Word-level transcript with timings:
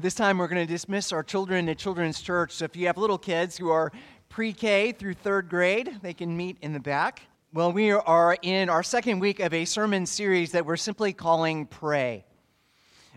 This 0.00 0.14
time, 0.14 0.38
we're 0.38 0.48
going 0.48 0.66
to 0.66 0.72
dismiss 0.72 1.12
our 1.12 1.22
children 1.22 1.68
at 1.68 1.76
Children's 1.76 2.22
Church. 2.22 2.52
So 2.52 2.64
if 2.64 2.74
you 2.74 2.86
have 2.86 2.96
little 2.96 3.18
kids 3.18 3.58
who 3.58 3.68
are 3.68 3.92
pre 4.30 4.54
K 4.54 4.92
through 4.92 5.12
third 5.12 5.50
grade, 5.50 5.98
they 6.00 6.14
can 6.14 6.34
meet 6.34 6.56
in 6.62 6.72
the 6.72 6.80
back. 6.80 7.20
Well, 7.52 7.70
we 7.70 7.90
are 7.90 8.34
in 8.40 8.70
our 8.70 8.82
second 8.82 9.20
week 9.20 9.40
of 9.40 9.52
a 9.52 9.66
sermon 9.66 10.06
series 10.06 10.52
that 10.52 10.64
we're 10.64 10.78
simply 10.78 11.12
calling 11.12 11.66
Pray. 11.66 12.24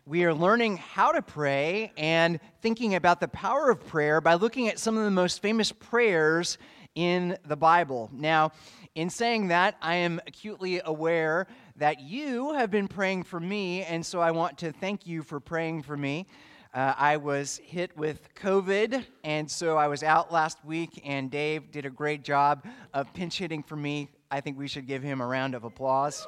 We 0.05 0.25
are 0.25 0.33
learning 0.33 0.75
how 0.75 1.13
to 1.13 1.21
pray 1.21 1.93
and 1.95 2.41
thinking 2.61 2.95
about 2.95 3.21
the 3.21 3.29
power 3.29 3.69
of 3.69 3.87
prayer 3.87 4.19
by 4.19 4.33
looking 4.33 4.67
at 4.67 4.77
some 4.77 4.97
of 4.97 5.05
the 5.05 5.11
most 5.11 5.41
famous 5.41 5.71
prayers 5.71 6.57
in 6.95 7.37
the 7.45 7.55
Bible. 7.55 8.09
Now, 8.11 8.51
in 8.93 9.09
saying 9.09 9.47
that, 9.47 9.77
I 9.81 9.95
am 9.95 10.19
acutely 10.27 10.81
aware 10.83 11.47
that 11.77 12.01
you 12.01 12.51
have 12.55 12.69
been 12.69 12.89
praying 12.89 13.23
for 13.23 13.39
me, 13.39 13.83
and 13.83 14.05
so 14.05 14.19
I 14.19 14.31
want 14.31 14.57
to 14.57 14.73
thank 14.73 15.07
you 15.07 15.23
for 15.23 15.39
praying 15.39 15.83
for 15.83 15.95
me. 15.95 16.27
Uh, 16.73 16.91
I 16.97 17.17
was 17.17 17.61
hit 17.63 17.95
with 17.95 18.33
COVID, 18.33 19.05
and 19.23 19.49
so 19.49 19.77
I 19.77 19.87
was 19.87 20.01
out 20.01 20.31
last 20.31 20.57
week, 20.65 20.99
and 21.05 21.29
Dave 21.29 21.71
did 21.71 21.85
a 21.85 21.89
great 21.91 22.23
job 22.23 22.65
of 22.95 23.13
pinch 23.13 23.37
hitting 23.37 23.61
for 23.61 23.75
me. 23.75 24.09
I 24.31 24.41
think 24.41 24.57
we 24.57 24.67
should 24.67 24.87
give 24.87 25.03
him 25.03 25.21
a 25.21 25.27
round 25.27 25.53
of 25.53 25.65
applause. 25.65 26.25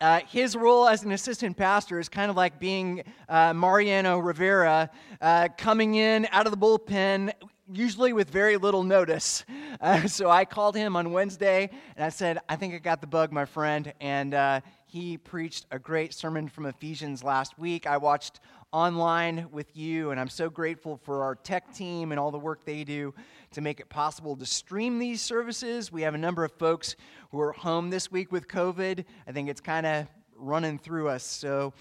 Uh, 0.00 0.18
his 0.26 0.56
role 0.56 0.88
as 0.88 1.04
an 1.04 1.12
assistant 1.12 1.56
pastor 1.56 2.00
is 2.00 2.08
kind 2.08 2.28
of 2.28 2.36
like 2.36 2.58
being 2.58 3.04
uh, 3.28 3.54
Mariano 3.54 4.18
Rivera 4.18 4.90
uh, 5.20 5.46
coming 5.56 5.94
in 5.94 6.26
out 6.32 6.44
of 6.44 6.50
the 6.50 6.58
bullpen, 6.58 7.32
usually 7.72 8.12
with 8.12 8.28
very 8.28 8.56
little 8.56 8.82
notice. 8.82 9.44
Uh, 9.80 10.08
so 10.08 10.28
I 10.28 10.44
called 10.44 10.74
him 10.74 10.96
on 10.96 11.12
Wednesday 11.12 11.70
and 11.96 12.04
I 12.04 12.08
said, 12.08 12.38
I 12.48 12.56
think 12.56 12.74
I 12.74 12.78
got 12.78 13.00
the 13.00 13.06
bug, 13.06 13.32
my 13.32 13.44
friend. 13.44 13.92
And 14.00 14.34
uh, 14.34 14.60
he 14.92 15.16
preached 15.16 15.64
a 15.70 15.78
great 15.78 16.12
sermon 16.12 16.46
from 16.48 16.66
Ephesians 16.66 17.24
last 17.24 17.58
week. 17.58 17.86
I 17.86 17.96
watched 17.96 18.40
online 18.72 19.46
with 19.50 19.74
you, 19.74 20.10
and 20.10 20.20
I'm 20.20 20.28
so 20.28 20.50
grateful 20.50 20.98
for 20.98 21.22
our 21.22 21.34
tech 21.34 21.72
team 21.72 22.12
and 22.12 22.20
all 22.20 22.30
the 22.30 22.38
work 22.38 22.66
they 22.66 22.84
do 22.84 23.14
to 23.52 23.62
make 23.62 23.80
it 23.80 23.88
possible 23.88 24.36
to 24.36 24.44
stream 24.44 24.98
these 24.98 25.22
services. 25.22 25.90
We 25.90 26.02
have 26.02 26.12
a 26.12 26.18
number 26.18 26.44
of 26.44 26.52
folks 26.52 26.94
who 27.30 27.40
are 27.40 27.52
home 27.52 27.88
this 27.88 28.12
week 28.12 28.32
with 28.32 28.48
COVID. 28.48 29.06
I 29.26 29.32
think 29.32 29.48
it's 29.48 29.62
kind 29.62 29.86
of 29.86 30.08
running 30.36 30.78
through 30.78 31.08
us. 31.08 31.24
So 31.24 31.72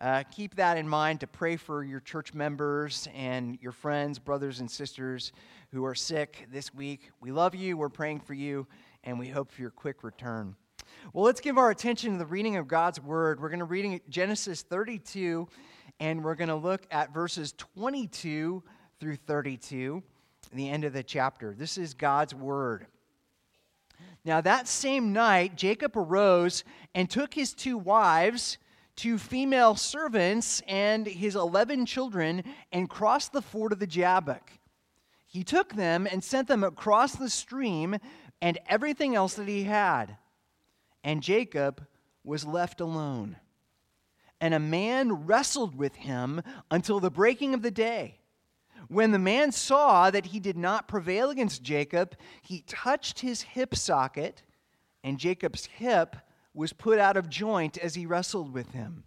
uh, 0.00 0.22
keep 0.30 0.54
that 0.54 0.78
in 0.78 0.88
mind 0.88 1.18
to 1.20 1.26
pray 1.26 1.56
for 1.56 1.82
your 1.82 1.98
church 1.98 2.34
members 2.34 3.08
and 3.16 3.58
your 3.60 3.72
friends, 3.72 4.20
brothers, 4.20 4.60
and 4.60 4.70
sisters 4.70 5.32
who 5.72 5.84
are 5.84 5.96
sick 5.96 6.46
this 6.52 6.72
week. 6.72 7.10
We 7.20 7.32
love 7.32 7.56
you, 7.56 7.76
we're 7.76 7.88
praying 7.88 8.20
for 8.20 8.34
you, 8.34 8.68
and 9.02 9.18
we 9.18 9.26
hope 9.28 9.50
for 9.50 9.60
your 9.60 9.72
quick 9.72 10.04
return. 10.04 10.54
Well, 11.12 11.24
let's 11.24 11.40
give 11.40 11.58
our 11.58 11.70
attention 11.70 12.12
to 12.12 12.18
the 12.18 12.26
reading 12.26 12.56
of 12.56 12.68
God's 12.68 13.00
Word. 13.00 13.40
We're 13.40 13.48
going 13.48 13.58
to 13.58 13.64
read 13.64 14.02
Genesis 14.08 14.62
32, 14.62 15.48
and 15.98 16.22
we're 16.22 16.36
going 16.36 16.48
to 16.48 16.54
look 16.54 16.86
at 16.92 17.12
verses 17.12 17.52
22 17.58 18.62
through 19.00 19.16
32, 19.16 20.02
the 20.52 20.68
end 20.68 20.84
of 20.84 20.92
the 20.92 21.02
chapter. 21.02 21.52
This 21.52 21.78
is 21.78 21.94
God's 21.94 22.34
Word. 22.34 22.86
Now, 24.24 24.40
that 24.40 24.68
same 24.68 25.12
night, 25.12 25.56
Jacob 25.56 25.96
arose 25.96 26.62
and 26.94 27.10
took 27.10 27.34
his 27.34 27.54
two 27.54 27.76
wives, 27.76 28.58
two 28.94 29.18
female 29.18 29.74
servants, 29.74 30.62
and 30.68 31.06
his 31.06 31.34
eleven 31.34 31.86
children, 31.86 32.44
and 32.70 32.88
crossed 32.88 33.32
the 33.32 33.42
ford 33.42 33.72
of 33.72 33.78
the 33.78 33.86
Jabbok. 33.86 34.52
He 35.26 35.42
took 35.42 35.74
them 35.74 36.06
and 36.10 36.22
sent 36.22 36.48
them 36.48 36.62
across 36.62 37.16
the 37.16 37.30
stream 37.30 37.96
and 38.42 38.58
everything 38.68 39.14
else 39.14 39.34
that 39.34 39.48
he 39.48 39.64
had 39.64 40.16
and 41.04 41.22
Jacob 41.22 41.86
was 42.24 42.44
left 42.44 42.80
alone. 42.80 43.36
And 44.40 44.54
a 44.54 44.60
man 44.60 45.26
wrestled 45.26 45.74
with 45.74 45.96
him 45.96 46.42
until 46.70 47.00
the 47.00 47.10
breaking 47.10 47.54
of 47.54 47.62
the 47.62 47.70
day. 47.70 48.20
When 48.88 49.12
the 49.12 49.18
man 49.18 49.52
saw 49.52 50.10
that 50.10 50.26
he 50.26 50.40
did 50.40 50.56
not 50.56 50.88
prevail 50.88 51.30
against 51.30 51.62
Jacob, 51.62 52.16
he 52.42 52.64
touched 52.66 53.20
his 53.20 53.42
hip 53.42 53.74
socket, 53.74 54.42
and 55.04 55.18
Jacob's 55.18 55.66
hip 55.66 56.16
was 56.54 56.72
put 56.72 56.98
out 56.98 57.16
of 57.16 57.28
joint 57.28 57.78
as 57.78 57.94
he 57.94 58.06
wrestled 58.06 58.52
with 58.52 58.70
him. 58.70 59.04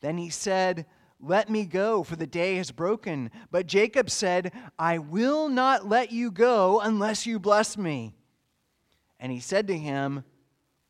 Then 0.00 0.18
he 0.18 0.30
said, 0.30 0.86
Let 1.20 1.48
me 1.48 1.64
go, 1.64 2.02
for 2.02 2.16
the 2.16 2.26
day 2.26 2.56
has 2.56 2.70
broken. 2.70 3.30
But 3.50 3.66
Jacob 3.66 4.10
said, 4.10 4.52
I 4.78 4.98
will 4.98 5.48
not 5.48 5.88
let 5.88 6.12
you 6.12 6.30
go 6.30 6.80
unless 6.80 7.26
you 7.26 7.38
bless 7.38 7.76
me. 7.76 8.14
And 9.18 9.32
he 9.32 9.40
said 9.40 9.66
to 9.68 9.78
him, 9.78 10.24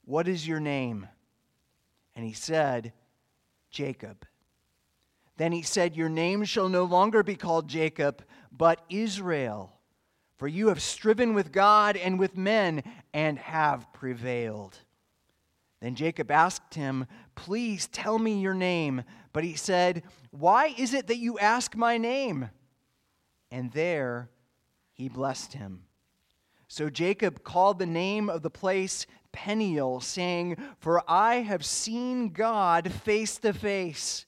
what 0.09 0.27
is 0.27 0.49
your 0.49 0.59
name? 0.59 1.07
And 2.17 2.25
he 2.25 2.33
said, 2.33 2.95
Jacob. 3.71 4.25
Then 5.37 5.53
he 5.53 5.61
said, 5.61 5.95
Your 5.95 6.09
name 6.09 6.45
shall 6.45 6.71
no 6.71 6.85
longer 6.85 7.23
be 7.23 7.37
called 7.37 7.69
Jacob, 7.69 8.25
but 8.51 8.81
Israel, 8.89 9.71
for 10.39 10.49
you 10.49 10.69
have 10.69 10.81
striven 10.81 11.35
with 11.35 11.53
God 11.53 11.99
and 11.99 12.19
with 12.19 12.39
men 12.39 12.83
and 13.13 13.39
have 13.39 13.93
prevailed. 13.93 14.79
Then 15.83 15.95
Jacob 15.95 16.31
asked 16.31 16.73
him, 16.73 17.07
Please 17.35 17.87
tell 17.89 18.19
me 18.19 18.41
your 18.41 18.55
name. 18.55 19.03
But 19.35 19.45
he 19.45 19.57
said, 19.57 20.05
Why 20.31 20.75
is 20.79 20.95
it 20.95 21.09
that 21.09 21.19
you 21.19 21.39
ask 21.39 21.77
my 21.77 21.99
name? 21.99 22.49
And 23.51 23.71
there 23.73 24.31
he 24.91 25.11
blessed 25.11 25.53
him. 25.53 25.83
So 26.67 26.91
Jacob 26.91 27.45
called 27.45 27.79
the 27.79 27.87
name 27.87 28.29
of 28.29 28.43
the 28.43 28.51
place 28.51 29.07
Peniel, 29.33 30.01
saying, 30.01 30.57
For 30.79 31.03
I 31.09 31.37
have 31.37 31.65
seen 31.65 32.31
God 32.31 32.93
face 32.93 33.39
to 33.39 33.53
face, 33.53 34.27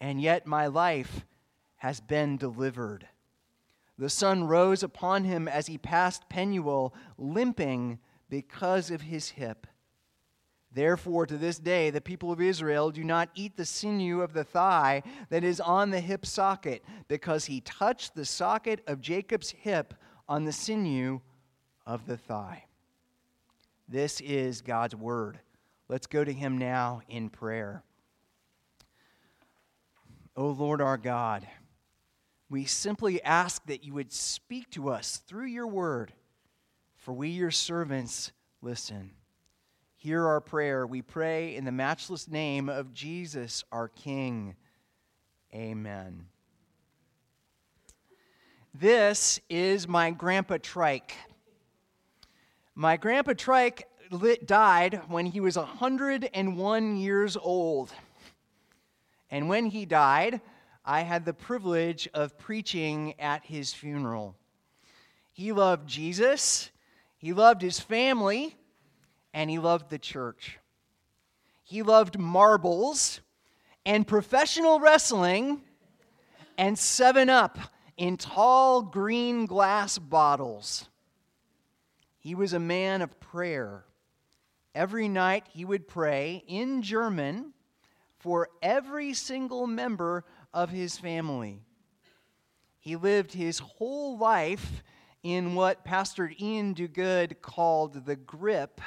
and 0.00 0.20
yet 0.20 0.46
my 0.46 0.66
life 0.66 1.26
has 1.76 2.00
been 2.00 2.36
delivered. 2.36 3.08
The 3.98 4.10
sun 4.10 4.44
rose 4.44 4.82
upon 4.82 5.24
him 5.24 5.48
as 5.48 5.66
he 5.66 5.78
passed 5.78 6.28
Penuel, 6.28 6.94
limping 7.16 7.98
because 8.30 8.90
of 8.90 9.02
his 9.02 9.30
hip. 9.30 9.66
Therefore, 10.70 11.26
to 11.26 11.36
this 11.36 11.58
day, 11.58 11.90
the 11.90 12.00
people 12.00 12.30
of 12.30 12.40
Israel 12.40 12.90
do 12.90 13.02
not 13.02 13.30
eat 13.34 13.56
the 13.56 13.64
sinew 13.64 14.20
of 14.20 14.34
the 14.34 14.44
thigh 14.44 15.02
that 15.30 15.42
is 15.42 15.60
on 15.60 15.90
the 15.90 16.00
hip 16.00 16.26
socket, 16.26 16.84
because 17.08 17.46
he 17.46 17.60
touched 17.62 18.14
the 18.14 18.24
socket 18.24 18.82
of 18.86 19.00
Jacob's 19.00 19.50
hip 19.50 19.94
on 20.28 20.44
the 20.44 20.52
sinew 20.52 21.20
of 21.86 22.06
the 22.06 22.18
thigh. 22.18 22.64
This 23.88 24.20
is 24.20 24.60
God's 24.60 24.94
word. 24.94 25.38
Let's 25.88 26.06
go 26.06 26.22
to 26.22 26.32
him 26.32 26.58
now 26.58 27.00
in 27.08 27.30
prayer. 27.30 27.82
O 30.36 30.48
Lord 30.48 30.82
our 30.82 30.98
God, 30.98 31.48
we 32.50 32.64
simply 32.64 33.22
ask 33.22 33.64
that 33.66 33.84
you 33.84 33.94
would 33.94 34.12
speak 34.12 34.70
to 34.70 34.90
us 34.90 35.22
through 35.26 35.46
your 35.46 35.66
word, 35.66 36.12
for 36.96 37.12
we, 37.12 37.30
your 37.30 37.50
servants, 37.50 38.30
listen. 38.60 39.12
Hear 39.96 40.26
our 40.26 40.40
prayer. 40.40 40.86
We 40.86 41.02
pray 41.02 41.56
in 41.56 41.64
the 41.64 41.72
matchless 41.72 42.28
name 42.28 42.68
of 42.68 42.92
Jesus, 42.92 43.64
our 43.72 43.88
King. 43.88 44.54
Amen. 45.52 46.26
This 48.72 49.40
is 49.48 49.88
my 49.88 50.10
grandpa 50.10 50.58
Trike. 50.62 51.14
My 52.80 52.96
grandpa 52.96 53.32
Trike 53.32 53.88
died 54.46 55.02
when 55.08 55.26
he 55.26 55.40
was 55.40 55.56
101 55.56 56.96
years 56.96 57.36
old. 57.36 57.92
And 59.32 59.48
when 59.48 59.66
he 59.66 59.84
died, 59.84 60.40
I 60.84 61.00
had 61.00 61.24
the 61.24 61.34
privilege 61.34 62.08
of 62.14 62.38
preaching 62.38 63.18
at 63.18 63.44
his 63.44 63.74
funeral. 63.74 64.36
He 65.32 65.50
loved 65.50 65.88
Jesus, 65.88 66.70
he 67.16 67.32
loved 67.32 67.62
his 67.62 67.80
family, 67.80 68.56
and 69.34 69.50
he 69.50 69.58
loved 69.58 69.90
the 69.90 69.98
church. 69.98 70.60
He 71.64 71.82
loved 71.82 72.16
marbles 72.16 73.22
and 73.84 74.06
professional 74.06 74.78
wrestling 74.78 75.62
and 76.56 76.78
7 76.78 77.28
Up 77.28 77.58
in 77.96 78.16
tall 78.16 78.82
green 78.82 79.46
glass 79.46 79.98
bottles. 79.98 80.88
He 82.28 82.34
was 82.34 82.52
a 82.52 82.58
man 82.58 83.00
of 83.00 83.18
prayer. 83.20 83.86
Every 84.74 85.08
night 85.08 85.46
he 85.48 85.64
would 85.64 85.88
pray 85.88 86.44
in 86.46 86.82
German 86.82 87.54
for 88.18 88.50
every 88.60 89.14
single 89.14 89.66
member 89.66 90.26
of 90.52 90.68
his 90.68 90.98
family. 90.98 91.62
He 92.80 92.96
lived 92.96 93.32
his 93.32 93.60
whole 93.60 94.18
life 94.18 94.82
in 95.22 95.54
what 95.54 95.86
Pastor 95.86 96.30
Ian 96.38 96.74
Duguid 96.74 97.40
called 97.40 98.04
the 98.04 98.16
grip 98.16 98.82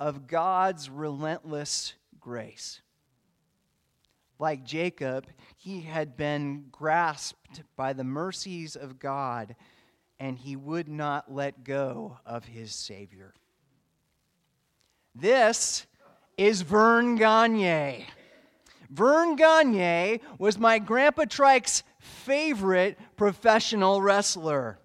of 0.00 0.26
God's 0.26 0.90
relentless 0.90 1.94
grace. 2.18 2.80
Like 4.40 4.64
Jacob, 4.64 5.28
he 5.56 5.82
had 5.82 6.16
been 6.16 6.64
grasped 6.72 7.62
by 7.76 7.92
the 7.92 8.02
mercies 8.02 8.74
of 8.74 8.98
God 8.98 9.54
and 10.18 10.38
he 10.38 10.56
would 10.56 10.88
not 10.88 11.32
let 11.32 11.64
go 11.64 12.18
of 12.24 12.44
his 12.44 12.74
Savior. 12.74 13.34
This 15.14 15.86
is 16.36 16.62
Verne 16.62 17.16
Gagne. 17.16 18.06
Verne 18.90 19.36
Gagne 19.36 20.20
was 20.38 20.58
my 20.58 20.78
Grandpa 20.78 21.24
Trike's 21.24 21.82
favorite 21.98 22.98
professional 23.16 24.00
wrestler. 24.00 24.78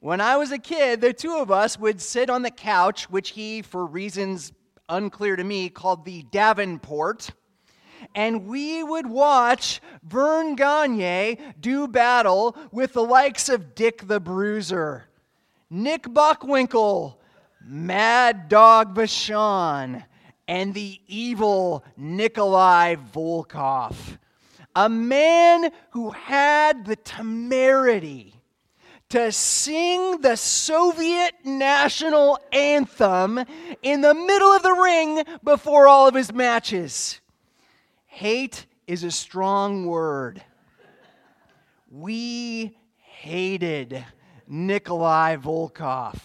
When 0.00 0.20
I 0.20 0.36
was 0.36 0.50
a 0.50 0.58
kid, 0.58 1.00
the 1.00 1.12
two 1.12 1.36
of 1.36 1.50
us 1.50 1.78
would 1.78 2.00
sit 2.00 2.28
on 2.28 2.42
the 2.42 2.50
couch, 2.50 3.08
which 3.08 3.30
he, 3.30 3.62
for 3.62 3.86
reasons 3.86 4.52
unclear 4.88 5.36
to 5.36 5.44
me, 5.44 5.68
called 5.68 6.04
the 6.04 6.24
Davenport, 6.24 7.30
and 8.14 8.46
we 8.46 8.82
would 8.82 9.06
watch 9.06 9.80
Verne 10.02 10.54
Gagne 10.54 11.38
do 11.60 11.88
battle 11.88 12.56
with 12.70 12.92
the 12.92 13.04
likes 13.04 13.48
of 13.48 13.74
Dick 13.74 14.06
the 14.06 14.20
Bruiser, 14.20 15.08
Nick 15.70 16.04
Bockwinkel, 16.04 17.16
Mad 17.64 18.48
Dog 18.48 18.94
Vachon, 18.94 20.04
and 20.48 20.74
the 20.74 21.00
evil 21.06 21.84
Nikolai 21.96 22.96
Volkov. 22.96 24.18
A 24.74 24.88
man 24.88 25.70
who 25.90 26.10
had 26.10 26.84
the 26.84 26.96
temerity 26.96 28.34
to 29.12 29.30
sing 29.30 30.22
the 30.22 30.36
Soviet 30.36 31.34
national 31.44 32.38
anthem 32.50 33.38
in 33.82 34.00
the 34.00 34.14
middle 34.14 34.52
of 34.52 34.62
the 34.62 34.72
ring 34.72 35.22
before 35.44 35.86
all 35.86 36.08
of 36.08 36.14
his 36.14 36.32
matches. 36.32 37.20
Hate 38.14 38.66
is 38.86 39.04
a 39.04 39.10
strong 39.10 39.86
word. 39.86 40.44
We 41.90 42.76
hated 42.98 44.04
Nikolai 44.46 45.36
Volkov. 45.36 46.20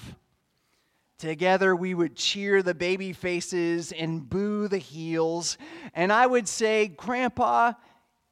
Together, 1.18 1.74
we 1.78 1.94
would 1.94 2.18
cheer 2.18 2.62
the 2.62 2.76
baby 2.76 3.14
faces 3.14 3.94
and 3.94 4.30
boo 4.30 4.68
the 4.68 4.78
heels. 4.78 5.58
And 5.94 6.12
I 6.12 6.28
would 6.28 6.50
say, 6.50 6.90
Grandpa, 6.90 7.72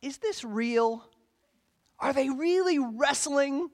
is 0.01 0.17
this 0.17 0.43
real? 0.43 1.09
Are 1.97 2.11
they 2.11 2.29
really 2.29 2.77
wrestling? 2.77 3.69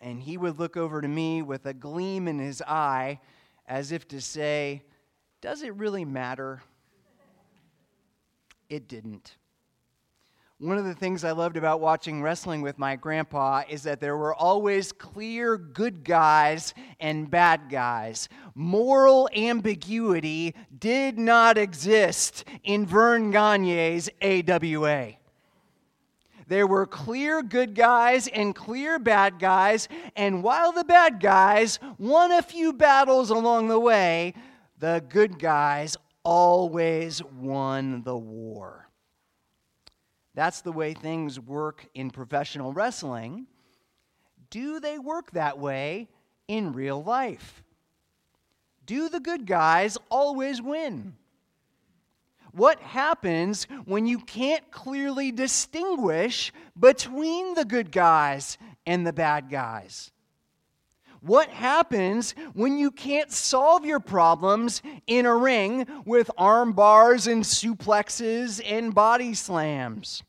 And 0.00 0.22
he 0.22 0.38
would 0.38 0.58
look 0.58 0.78
over 0.78 1.02
to 1.02 1.08
me 1.08 1.42
with 1.42 1.66
a 1.66 1.74
gleam 1.74 2.26
in 2.26 2.38
his 2.38 2.62
eye 2.62 3.20
as 3.68 3.92
if 3.92 4.08
to 4.08 4.22
say, 4.22 4.84
Does 5.42 5.60
it 5.60 5.74
really 5.74 6.06
matter? 6.06 6.62
It 8.70 8.86
didn't. 8.86 9.36
One 10.58 10.78
of 10.78 10.84
the 10.84 10.94
things 10.94 11.24
I 11.24 11.32
loved 11.32 11.56
about 11.56 11.80
watching 11.80 12.22
wrestling 12.22 12.62
with 12.62 12.78
my 12.78 12.94
grandpa 12.94 13.62
is 13.68 13.82
that 13.82 13.98
there 13.98 14.16
were 14.16 14.34
always 14.34 14.92
clear 14.92 15.56
good 15.56 16.04
guys 16.04 16.72
and 17.00 17.30
bad 17.30 17.68
guys. 17.68 18.28
Moral 18.54 19.28
ambiguity 19.34 20.54
did 20.78 21.18
not 21.18 21.58
exist 21.58 22.44
in 22.62 22.86
Verne 22.86 23.32
Gagne's 23.32 24.08
AWA. 24.22 25.14
There 26.46 26.66
were 26.66 26.86
clear 26.86 27.42
good 27.42 27.74
guys 27.74 28.28
and 28.28 28.54
clear 28.54 28.98
bad 28.98 29.38
guys, 29.38 29.88
and 30.14 30.42
while 30.42 30.72
the 30.72 30.84
bad 30.84 31.20
guys 31.20 31.78
won 31.98 32.32
a 32.32 32.42
few 32.42 32.72
battles 32.72 33.30
along 33.30 33.68
the 33.68 33.80
way, 33.80 34.34
the 34.78 35.02
good 35.08 35.38
guys 35.38 35.96
always 36.24 37.22
won 37.24 38.02
the 38.02 38.16
war. 38.16 38.88
That's 40.34 40.60
the 40.60 40.72
way 40.72 40.94
things 40.94 41.40
work 41.40 41.86
in 41.94 42.10
professional 42.10 42.72
wrestling. 42.72 43.46
Do 44.50 44.80
they 44.80 44.98
work 44.98 45.32
that 45.32 45.58
way 45.58 46.08
in 46.48 46.72
real 46.72 47.02
life? 47.02 47.62
Do 48.86 49.08
the 49.08 49.20
good 49.20 49.46
guys 49.46 49.98
always 50.08 50.60
win? 50.60 51.14
What 52.52 52.80
happens 52.80 53.64
when 53.84 54.06
you 54.06 54.18
can't 54.18 54.68
clearly 54.72 55.30
distinguish 55.30 56.52
between 56.78 57.54
the 57.54 57.64
good 57.64 57.92
guys 57.92 58.58
and 58.86 59.06
the 59.06 59.12
bad 59.12 59.50
guys? 59.50 60.10
What 61.20 61.50
happens 61.50 62.34
when 62.54 62.78
you 62.78 62.90
can't 62.90 63.30
solve 63.30 63.84
your 63.84 64.00
problems 64.00 64.80
in 65.06 65.26
a 65.26 65.36
ring 65.36 65.86
with 66.04 66.30
arm 66.38 66.72
bars 66.72 67.26
and 67.26 67.44
suplexes 67.44 68.60
and 68.64 68.94
body 68.94 69.34
slams? 69.34 70.22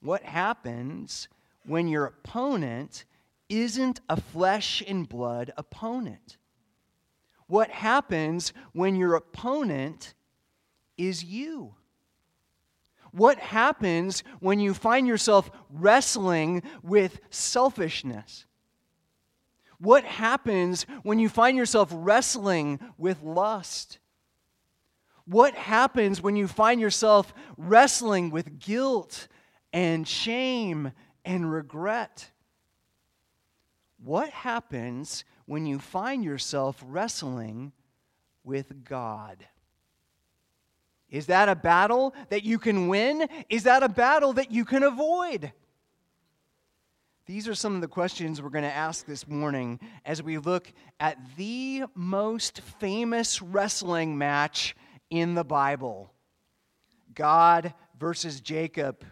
What 0.00 0.22
happens 0.22 1.28
when 1.66 1.88
your 1.88 2.06
opponent 2.06 3.04
isn't 3.48 4.00
a 4.08 4.20
flesh 4.20 4.82
and 4.86 5.08
blood 5.08 5.52
opponent? 5.56 6.38
What 7.46 7.70
happens 7.70 8.52
when 8.72 8.96
your 8.96 9.14
opponent 9.14 10.14
is 10.98 11.24
you. 11.24 11.74
What 13.12 13.38
happens 13.38 14.22
when 14.40 14.60
you 14.60 14.74
find 14.74 15.06
yourself 15.06 15.50
wrestling 15.70 16.62
with 16.82 17.20
selfishness? 17.30 18.44
What 19.78 20.04
happens 20.04 20.84
when 21.02 21.18
you 21.18 21.28
find 21.28 21.56
yourself 21.56 21.90
wrestling 21.92 22.80
with 22.96 23.22
lust? 23.22 23.98
What 25.24 25.54
happens 25.54 26.22
when 26.22 26.36
you 26.36 26.48
find 26.48 26.80
yourself 26.80 27.32
wrestling 27.56 28.30
with 28.30 28.58
guilt 28.58 29.28
and 29.72 30.08
shame 30.08 30.92
and 31.24 31.50
regret? 31.50 32.30
What 34.02 34.30
happens 34.30 35.24
when 35.46 35.66
you 35.66 35.78
find 35.78 36.24
yourself 36.24 36.82
wrestling 36.84 37.72
with 38.42 38.84
God? 38.84 39.46
Is 41.10 41.26
that 41.26 41.48
a 41.48 41.54
battle 41.54 42.14
that 42.30 42.44
you 42.44 42.58
can 42.58 42.88
win? 42.88 43.28
Is 43.48 43.64
that 43.64 43.82
a 43.82 43.88
battle 43.88 44.34
that 44.34 44.50
you 44.50 44.64
can 44.64 44.82
avoid? 44.82 45.52
These 47.28 47.46
are 47.46 47.54
some 47.54 47.74
of 47.74 47.82
the 47.82 47.88
questions 47.88 48.40
we're 48.40 48.48
going 48.48 48.64
to 48.64 48.74
ask 48.74 49.04
this 49.04 49.28
morning 49.28 49.78
as 50.06 50.22
we 50.22 50.38
look 50.38 50.72
at 50.98 51.18
the 51.36 51.84
most 51.94 52.62
famous 52.80 53.42
wrestling 53.42 54.16
match 54.16 54.74
in 55.10 55.34
the 55.34 55.44
Bible 55.44 56.10
God 57.14 57.74
versus 58.00 58.40
Jacob. 58.40 59.04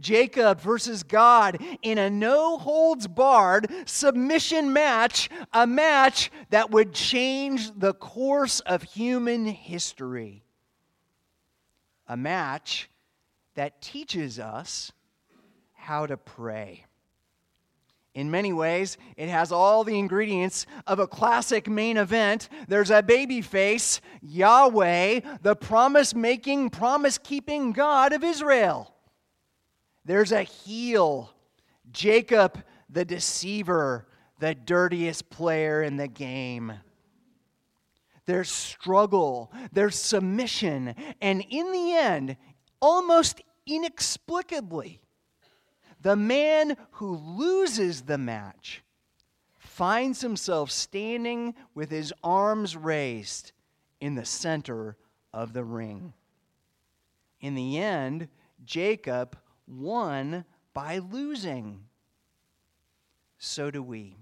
Jacob 0.00 0.60
versus 0.60 1.04
God 1.04 1.58
in 1.82 1.96
a 1.96 2.10
no 2.10 2.58
holds 2.58 3.06
barred 3.06 3.68
submission 3.86 4.72
match, 4.72 5.30
a 5.52 5.64
match 5.64 6.32
that 6.50 6.72
would 6.72 6.92
change 6.92 7.70
the 7.78 7.94
course 7.94 8.58
of 8.58 8.82
human 8.82 9.46
history 9.46 10.42
a 12.08 12.16
match 12.16 12.90
that 13.54 13.80
teaches 13.80 14.40
us 14.40 14.92
how 15.72 16.04
to 16.06 16.16
pray. 16.16 16.84
In 18.14 18.30
many 18.30 18.52
ways, 18.52 18.96
it 19.16 19.28
has 19.28 19.50
all 19.50 19.82
the 19.82 19.98
ingredients 19.98 20.66
of 20.86 21.00
a 21.00 21.06
classic 21.06 21.68
main 21.68 21.96
event. 21.96 22.48
There's 22.68 22.90
a 22.90 23.02
baby 23.02 23.40
face, 23.40 24.00
Yahweh, 24.22 25.20
the 25.42 25.56
promise 25.56 26.14
making, 26.14 26.70
promise 26.70 27.18
keeping 27.18 27.72
God 27.72 28.12
of 28.12 28.22
Israel. 28.22 28.94
There's 30.04 30.32
a 30.32 30.42
heel, 30.42 31.30
Jacob, 31.90 32.62
the 32.88 33.04
deceiver, 33.04 34.06
the 34.38 34.54
dirtiest 34.54 35.28
player 35.30 35.82
in 35.82 35.96
the 35.96 36.08
game 36.08 36.74
there's 38.26 38.50
struggle, 38.50 39.52
there's 39.72 39.96
submission, 39.96 40.94
and 41.20 41.44
in 41.50 41.72
the 41.72 41.92
end, 41.92 42.36
almost 42.80 43.42
inexplicably, 43.66 45.00
the 46.04 46.16
man 46.16 46.76
who 46.92 47.16
loses 47.16 48.02
the 48.02 48.18
match 48.18 48.82
finds 49.56 50.20
himself 50.20 50.70
standing 50.70 51.54
with 51.74 51.90
his 51.90 52.12
arms 52.22 52.76
raised 52.76 53.52
in 54.00 54.14
the 54.14 54.24
center 54.24 54.96
of 55.32 55.54
the 55.54 55.64
ring. 55.64 56.12
In 57.40 57.54
the 57.54 57.78
end, 57.78 58.28
Jacob 58.66 59.36
won 59.66 60.44
by 60.74 60.98
losing. 60.98 61.80
So 63.38 63.70
do 63.70 63.82
we. 63.82 64.18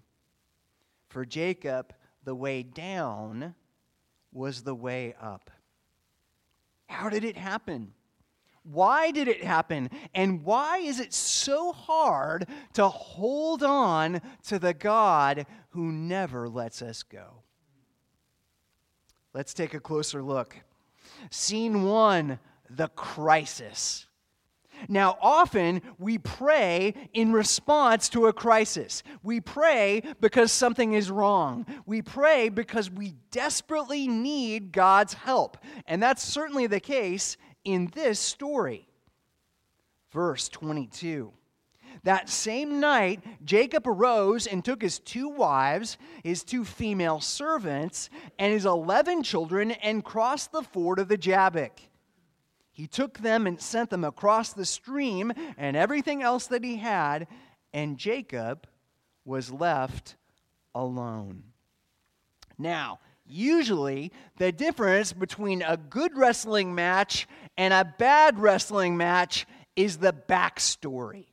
For 1.08 1.24
Jacob, 1.24 1.92
the 2.22 2.34
way 2.34 2.62
down 2.62 3.56
was 4.32 4.62
the 4.62 4.74
way 4.74 5.16
up. 5.20 5.50
How 6.86 7.08
did 7.08 7.24
it 7.24 7.36
happen? 7.36 7.92
Why 8.64 9.10
did 9.10 9.28
it 9.28 9.42
happen? 9.42 9.90
And 10.14 10.44
why 10.44 10.78
is 10.78 11.00
it 11.00 11.12
so 11.12 11.72
hard 11.72 12.46
to 12.74 12.88
hold 12.88 13.62
on 13.62 14.20
to 14.46 14.58
the 14.58 14.74
God 14.74 15.46
who 15.70 15.90
never 15.90 16.48
lets 16.48 16.80
us 16.80 17.02
go? 17.02 17.42
Let's 19.34 19.54
take 19.54 19.74
a 19.74 19.80
closer 19.80 20.22
look. 20.22 20.56
Scene 21.30 21.82
one 21.82 22.38
the 22.70 22.88
crisis. 22.88 24.06
Now, 24.88 25.16
often 25.20 25.82
we 25.98 26.18
pray 26.18 26.94
in 27.12 27.32
response 27.32 28.08
to 28.10 28.26
a 28.26 28.32
crisis. 28.32 29.02
We 29.22 29.40
pray 29.40 30.02
because 30.20 30.50
something 30.50 30.94
is 30.94 31.10
wrong. 31.10 31.66
We 31.86 32.02
pray 32.02 32.48
because 32.48 32.90
we 32.90 33.14
desperately 33.30 34.08
need 34.08 34.72
God's 34.72 35.14
help. 35.14 35.58
And 35.86 36.02
that's 36.02 36.22
certainly 36.22 36.66
the 36.66 36.80
case 36.80 37.36
in 37.64 37.90
this 37.94 38.18
story. 38.18 38.88
Verse 40.12 40.48
22. 40.48 41.32
That 42.04 42.28
same 42.28 42.80
night, 42.80 43.22
Jacob 43.44 43.86
arose 43.86 44.46
and 44.46 44.64
took 44.64 44.82
his 44.82 44.98
two 44.98 45.28
wives, 45.28 45.98
his 46.24 46.42
two 46.42 46.64
female 46.64 47.20
servants, 47.20 48.10
and 48.38 48.52
his 48.52 48.64
eleven 48.64 49.22
children 49.22 49.70
and 49.72 50.04
crossed 50.04 50.52
the 50.52 50.62
ford 50.62 50.98
of 50.98 51.08
the 51.08 51.16
Jabbok. 51.16 51.80
He 52.72 52.86
took 52.86 53.18
them 53.18 53.46
and 53.46 53.60
sent 53.60 53.90
them 53.90 54.04
across 54.04 54.52
the 54.52 54.64
stream 54.64 55.32
and 55.56 55.76
everything 55.76 56.22
else 56.22 56.46
that 56.46 56.64
he 56.64 56.76
had, 56.76 57.28
and 57.72 57.98
Jacob 57.98 58.66
was 59.24 59.52
left 59.52 60.16
alone. 60.74 61.44
Now, 62.58 62.98
usually 63.26 64.10
the 64.38 64.52
difference 64.52 65.12
between 65.12 65.62
a 65.62 65.76
good 65.76 66.16
wrestling 66.16 66.74
match 66.74 67.28
and 67.56 67.74
a 67.74 67.94
bad 67.98 68.38
wrestling 68.38 68.96
match 68.96 69.46
is 69.76 69.98
the 69.98 70.12
backstory. 70.12 71.26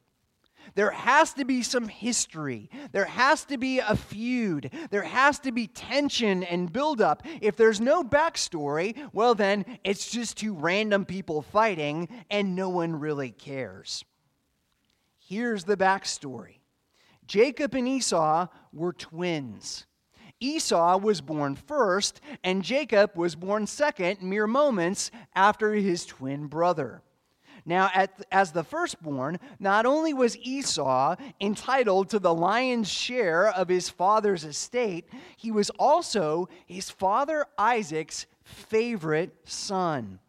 There 0.75 0.91
has 0.91 1.33
to 1.33 1.45
be 1.45 1.63
some 1.63 1.87
history. 1.87 2.69
There 2.91 3.05
has 3.05 3.45
to 3.45 3.57
be 3.57 3.79
a 3.79 3.95
feud. 3.95 4.71
There 4.91 5.03
has 5.03 5.39
to 5.39 5.51
be 5.51 5.67
tension 5.67 6.43
and 6.43 6.71
buildup. 6.71 7.23
If 7.41 7.55
there's 7.55 7.81
no 7.81 8.03
backstory, 8.03 8.95
well, 9.11 9.35
then 9.35 9.65
it's 9.83 10.09
just 10.09 10.37
two 10.37 10.53
random 10.53 11.05
people 11.05 11.41
fighting 11.41 12.07
and 12.29 12.55
no 12.55 12.69
one 12.69 12.99
really 12.99 13.31
cares. 13.31 14.05
Here's 15.17 15.63
the 15.63 15.77
backstory 15.77 16.59
Jacob 17.25 17.75
and 17.75 17.87
Esau 17.87 18.47
were 18.73 18.93
twins. 18.93 19.85
Esau 20.39 20.97
was 20.97 21.21
born 21.21 21.55
first, 21.55 22.21
and 22.43 22.63
Jacob 22.63 23.15
was 23.15 23.35
born 23.35 23.67
second, 23.67 24.21
mere 24.21 24.47
moments 24.47 25.11
after 25.35 25.73
his 25.73 26.05
twin 26.05 26.47
brother. 26.47 27.01
Now, 27.65 27.91
at, 27.93 28.25
as 28.31 28.51
the 28.51 28.63
firstborn, 28.63 29.39
not 29.59 29.85
only 29.85 30.13
was 30.13 30.37
Esau 30.37 31.15
entitled 31.39 32.09
to 32.09 32.19
the 32.19 32.33
lion's 32.33 32.89
share 32.89 33.49
of 33.49 33.67
his 33.67 33.89
father's 33.89 34.43
estate, 34.43 35.09
he 35.37 35.51
was 35.51 35.69
also 35.71 36.47
his 36.65 36.89
father 36.89 37.45
Isaac's 37.57 38.25
favorite 38.43 39.35
son. 39.43 40.19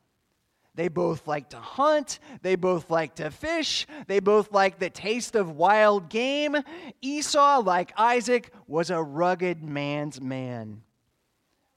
They 0.75 0.89
both 0.89 1.27
liked 1.27 1.51
to 1.51 1.59
hunt. 1.59 2.21
They 2.43 2.55
both 2.55 2.91
liked 2.91 3.17
to 3.17 3.31
fish. 3.31 3.87
They 4.07 4.21
both 4.21 4.53
liked 4.53 4.81
the 4.81 4.91
taste 4.91 5.35
of 5.35 5.57
wild 5.57 6.09
game. 6.09 6.57
Esau, 7.03 7.61
like 7.61 7.93
Isaac, 7.97 8.53
was 8.67 8.91
a 8.91 9.03
rugged 9.03 9.63
man's 9.63 10.21
man. 10.21 10.83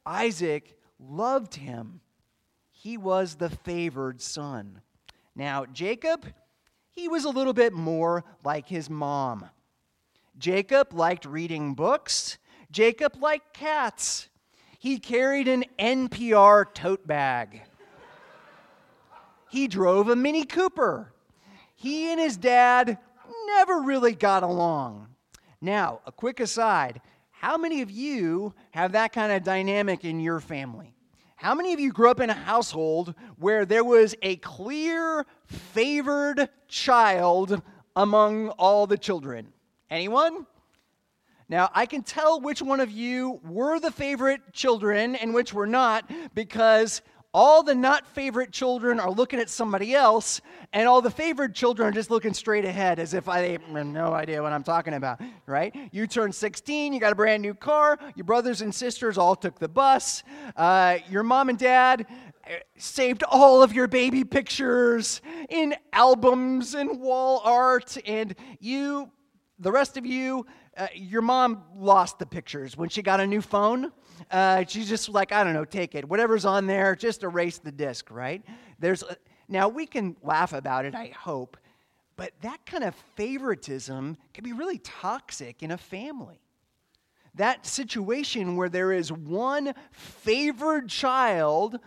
Isaac 0.05 0.77
loved 1.00 1.55
him. 1.55 2.01
He 2.71 2.97
was 2.97 3.35
the 3.35 3.50
favored 3.50 4.21
son. 4.21 4.81
Now, 5.35 5.65
Jacob, 5.65 6.25
he 6.89 7.07
was 7.07 7.25
a 7.25 7.29
little 7.29 7.53
bit 7.53 7.73
more 7.73 8.23
like 8.43 8.67
his 8.67 8.89
mom. 8.89 9.50
Jacob 10.38 10.93
liked 10.93 11.25
reading 11.25 11.73
books. 11.73 12.38
Jacob 12.71 13.15
liked 13.19 13.53
cats. 13.53 14.29
He 14.77 15.00
carried 15.00 15.47
an 15.47 15.63
NPR 15.79 16.73
tote 16.73 17.07
bag. 17.07 17.62
He 19.53 19.67
drove 19.67 20.10
a 20.10 20.15
Mini 20.15 20.45
Cooper. 20.45 21.13
He 21.75 22.12
and 22.12 22.19
his 22.19 22.38
dad 22.38 22.98
never 23.45 23.81
really 23.81 24.15
got 24.15 24.41
along. 24.41 25.10
Now, 25.62 26.00
a 26.07 26.12
quick 26.12 26.39
aside 26.39 27.01
how 27.29 27.55
many 27.57 27.83
of 27.83 27.91
you 27.91 28.55
have 28.72 28.93
that 28.93 29.13
kind 29.13 29.31
of 29.31 29.43
dynamic 29.43 30.05
in 30.05 30.19
your 30.19 30.39
family? 30.39 30.95
How 31.36 31.53
many 31.53 31.72
of 31.72 31.79
you 31.79 31.91
grew 31.91 32.10
up 32.10 32.19
in 32.19 32.31
a 32.31 32.33
household 32.33 33.13
where 33.38 33.63
there 33.63 33.83
was 33.83 34.15
a 34.24 34.38
clear 34.38 35.24
favored 35.45 36.50
child 36.67 37.62
among 37.95 38.50
all 38.50 38.88
the 38.88 38.98
children? 38.98 39.53
Anyone? 39.88 40.48
Now, 41.48 41.69
I 41.75 41.86
can 41.86 42.01
tell 42.01 42.41
which 42.41 42.63
one 42.63 42.79
of 42.79 42.89
you 42.89 43.39
were 43.45 43.79
the 43.79 43.91
favorite 43.91 44.51
children 44.51 45.15
and 45.15 45.31
which 45.31 45.53
were 45.53 45.67
not 45.67 46.10
because 46.33 47.03
all 47.33 47.63
the 47.63 47.73
not 47.73 48.05
favorite 48.07 48.51
children 48.51 48.99
are 48.99 49.09
looking 49.09 49.39
at 49.39 49.49
somebody 49.49 49.95
else, 49.95 50.39
and 50.71 50.87
all 50.87 51.01
the 51.01 51.09
favored 51.09 51.55
children 51.55 51.89
are 51.89 51.91
just 51.91 52.11
looking 52.11 52.33
straight 52.33 52.63
ahead 52.63 52.99
as 52.99 53.13
if 53.13 53.27
I 53.27 53.39
have 53.39 53.67
no 53.69 54.13
idea 54.13 54.41
what 54.41 54.53
I'm 54.53 54.63
talking 54.63 54.93
about, 54.93 55.19
right? 55.47 55.75
You 55.91 56.05
turned 56.05 56.35
16, 56.35 56.93
you 56.93 56.99
got 56.99 57.11
a 57.11 57.15
brand 57.15 57.41
new 57.41 57.55
car, 57.55 57.97
your 58.15 58.25
brothers 58.25 58.61
and 58.61 58.73
sisters 58.73 59.17
all 59.17 59.35
took 59.35 59.57
the 59.57 59.67
bus, 59.67 60.23
uh, 60.55 60.99
your 61.09 61.23
mom 61.23 61.49
and 61.49 61.57
dad 61.57 62.05
uh, 62.45 62.53
saved 62.77 63.23
all 63.23 63.63
of 63.63 63.73
your 63.73 63.87
baby 63.87 64.23
pictures 64.23 65.21
in 65.49 65.73
albums 65.91 66.75
and 66.75 66.99
wall 66.99 67.41
art, 67.43 67.97
and 68.05 68.35
you, 68.59 69.09
the 69.57 69.71
rest 69.71 69.97
of 69.97 70.05
you, 70.05 70.45
uh, 70.77 70.88
your 70.96 71.22
mom 71.22 71.63
lost 71.75 72.20
the 72.20 72.25
pictures 72.25 72.75
when 72.75 72.89
she 72.89 73.01
got 73.01 73.20
a 73.20 73.27
new 73.27 73.42
phone. 73.42 73.92
Uh, 74.32 74.63
she's 74.68 74.89
just 74.89 75.10
like, 75.10 75.32
I 75.32 75.44
don't 75.44 75.53
know, 75.53 75.65
take 75.65 75.96
it. 75.96 76.08
Whatever's 76.08 76.46
on 76.46 76.68
there, 76.68 76.96
just 76.96 77.24
erase 77.24 77.58
the 77.60 77.72
disk, 77.72 78.10
right? 78.10 78.44
There's 78.80 79.03
a, 79.03 79.18
now 79.48 79.68
we 79.68 79.86
can 79.86 80.15
laugh 80.24 80.53
about 80.53 80.86
it, 80.86 80.96
I 80.96 81.13
hope, 81.18 81.58
but 82.15 82.32
that 82.42 82.65
kind 82.65 82.84
of 82.84 82.96
favoritism 83.15 84.18
can 84.34 84.44
be 84.44 84.53
really 84.53 84.80
toxic 84.80 85.62
in 85.63 85.72
a 85.72 85.77
family. 85.77 86.39
That 87.36 87.65
situation 87.65 88.56
where 88.56 88.70
there 88.70 88.92
is 88.92 89.12
one 89.12 89.74
favored 89.92 90.89
child 90.89 91.80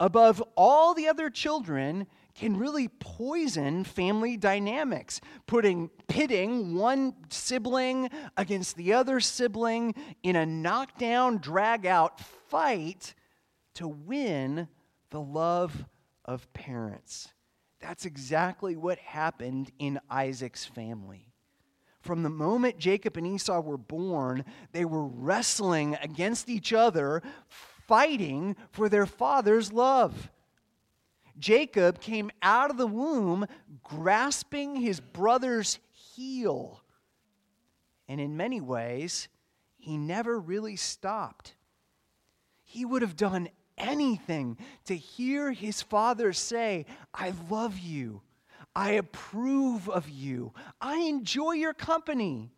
above 0.00 0.42
all 0.56 0.94
the 0.94 1.08
other 1.08 1.30
children 1.30 2.06
can 2.38 2.56
really 2.56 2.88
poison 2.88 3.82
family 3.82 4.36
dynamics, 4.36 5.20
putting 5.46 5.90
pitting 6.06 6.76
one 6.76 7.12
sibling 7.30 8.08
against 8.36 8.76
the 8.76 8.92
other 8.92 9.18
sibling 9.18 9.94
in 10.22 10.36
a 10.36 10.46
knockdown, 10.46 11.38
drag 11.38 11.84
out 11.84 12.20
fight 12.20 13.14
to 13.74 13.88
win 13.88 14.68
the 15.10 15.20
love 15.20 15.84
of 16.24 16.52
parents. 16.52 17.28
That's 17.80 18.04
exactly 18.04 18.76
what 18.76 18.98
happened 18.98 19.72
in 19.78 19.98
Isaac's 20.08 20.64
family. 20.64 21.32
From 22.00 22.22
the 22.22 22.30
moment 22.30 22.78
Jacob 22.78 23.16
and 23.16 23.26
Esau 23.26 23.60
were 23.60 23.76
born, 23.76 24.44
they 24.72 24.84
were 24.84 25.06
wrestling 25.06 25.96
against 26.00 26.48
each 26.48 26.72
other, 26.72 27.22
fighting 27.48 28.54
for 28.70 28.88
their 28.88 29.06
father's 29.06 29.72
love. 29.72 30.30
Jacob 31.38 32.00
came 32.00 32.30
out 32.42 32.70
of 32.70 32.76
the 32.76 32.86
womb 32.86 33.46
grasping 33.82 34.76
his 34.76 35.00
brother's 35.00 35.78
heel. 35.92 36.82
And 38.08 38.20
in 38.20 38.36
many 38.36 38.60
ways, 38.60 39.28
he 39.76 39.96
never 39.96 40.38
really 40.38 40.76
stopped. 40.76 41.54
He 42.64 42.84
would 42.84 43.02
have 43.02 43.16
done 43.16 43.48
anything 43.76 44.58
to 44.86 44.96
hear 44.96 45.52
his 45.52 45.82
father 45.82 46.32
say, 46.32 46.86
I 47.14 47.32
love 47.50 47.78
you. 47.78 48.22
I 48.74 48.92
approve 48.92 49.88
of 49.88 50.08
you. 50.08 50.52
I 50.80 50.98
enjoy 50.98 51.52
your 51.52 51.74
company. 51.74 52.52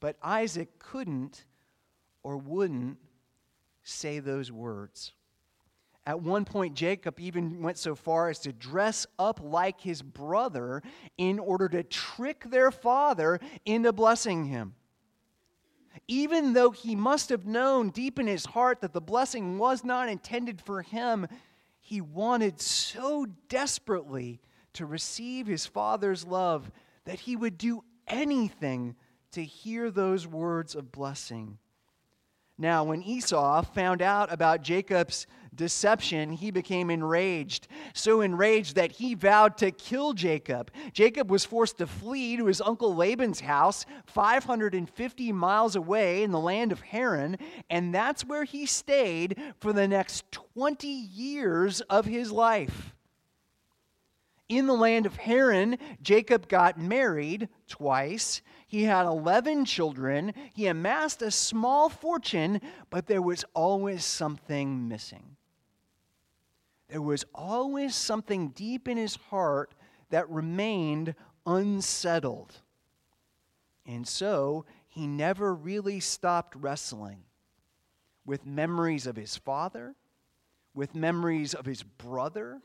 But 0.00 0.16
Isaac 0.22 0.78
couldn't 0.78 1.44
or 2.22 2.36
wouldn't 2.36 2.98
say 3.82 4.18
those 4.18 4.50
words. 4.50 5.12
At 6.06 6.22
one 6.22 6.44
point, 6.44 6.74
Jacob 6.74 7.20
even 7.20 7.62
went 7.62 7.78
so 7.78 7.94
far 7.94 8.30
as 8.30 8.38
to 8.40 8.52
dress 8.52 9.06
up 9.18 9.40
like 9.42 9.80
his 9.80 10.02
brother 10.02 10.82
in 11.18 11.38
order 11.38 11.68
to 11.68 11.82
trick 11.82 12.44
their 12.48 12.70
father 12.70 13.38
into 13.64 13.92
blessing 13.92 14.46
him. 14.46 14.74
Even 16.08 16.54
though 16.54 16.70
he 16.70 16.96
must 16.96 17.28
have 17.28 17.46
known 17.46 17.90
deep 17.90 18.18
in 18.18 18.26
his 18.26 18.46
heart 18.46 18.80
that 18.80 18.92
the 18.92 19.00
blessing 19.00 19.58
was 19.58 19.84
not 19.84 20.08
intended 20.08 20.60
for 20.60 20.82
him, 20.82 21.26
he 21.80 22.00
wanted 22.00 22.60
so 22.60 23.26
desperately 23.48 24.40
to 24.72 24.86
receive 24.86 25.46
his 25.46 25.66
father's 25.66 26.24
love 26.24 26.70
that 27.04 27.20
he 27.20 27.36
would 27.36 27.58
do 27.58 27.82
anything 28.06 28.94
to 29.32 29.44
hear 29.44 29.90
those 29.90 30.26
words 30.26 30.74
of 30.74 30.92
blessing. 30.92 31.58
Now, 32.60 32.84
when 32.84 33.02
Esau 33.02 33.62
found 33.62 34.02
out 34.02 34.30
about 34.30 34.60
Jacob's 34.60 35.26
deception, 35.54 36.30
he 36.30 36.50
became 36.50 36.90
enraged. 36.90 37.68
So 37.94 38.20
enraged 38.20 38.76
that 38.76 38.92
he 38.92 39.14
vowed 39.14 39.56
to 39.58 39.70
kill 39.70 40.12
Jacob. 40.12 40.70
Jacob 40.92 41.30
was 41.30 41.46
forced 41.46 41.78
to 41.78 41.86
flee 41.86 42.36
to 42.36 42.44
his 42.44 42.60
uncle 42.60 42.94
Laban's 42.94 43.40
house, 43.40 43.86
550 44.04 45.32
miles 45.32 45.74
away 45.74 46.22
in 46.22 46.32
the 46.32 46.38
land 46.38 46.70
of 46.70 46.82
Haran, 46.82 47.38
and 47.70 47.94
that's 47.94 48.26
where 48.26 48.44
he 48.44 48.66
stayed 48.66 49.40
for 49.58 49.72
the 49.72 49.88
next 49.88 50.30
20 50.30 50.86
years 50.86 51.80
of 51.80 52.04
his 52.04 52.30
life. 52.30 52.94
In 54.50 54.66
the 54.66 54.74
land 54.74 55.06
of 55.06 55.16
Haran, 55.16 55.78
Jacob 56.02 56.48
got 56.48 56.76
married 56.76 57.48
twice. 57.68 58.42
He 58.66 58.82
had 58.82 59.06
11 59.06 59.64
children. 59.64 60.34
He 60.52 60.66
amassed 60.66 61.22
a 61.22 61.30
small 61.30 61.88
fortune, 61.88 62.60
but 62.90 63.06
there 63.06 63.22
was 63.22 63.44
always 63.54 64.04
something 64.04 64.88
missing. 64.88 65.36
there 66.88 67.00
was 67.00 67.24
always 67.32 67.94
something 67.94 68.48
deep 68.48 68.88
in 68.88 68.96
his 68.96 69.14
heart 69.14 69.72
that 70.10 70.28
remained 70.28 71.14
unsettled. 71.46 72.52
And 73.86 74.06
so 74.08 74.64
he 74.88 75.06
never 75.06 75.54
really 75.54 76.00
stopped 76.00 76.56
wrestling 76.56 77.22
with 78.24 78.44
memories 78.44 79.06
of 79.06 79.14
his 79.14 79.36
father, 79.36 79.94
with 80.74 80.96
memories 80.96 81.54
of 81.54 81.64
his 81.66 81.84
brother, 81.84 82.60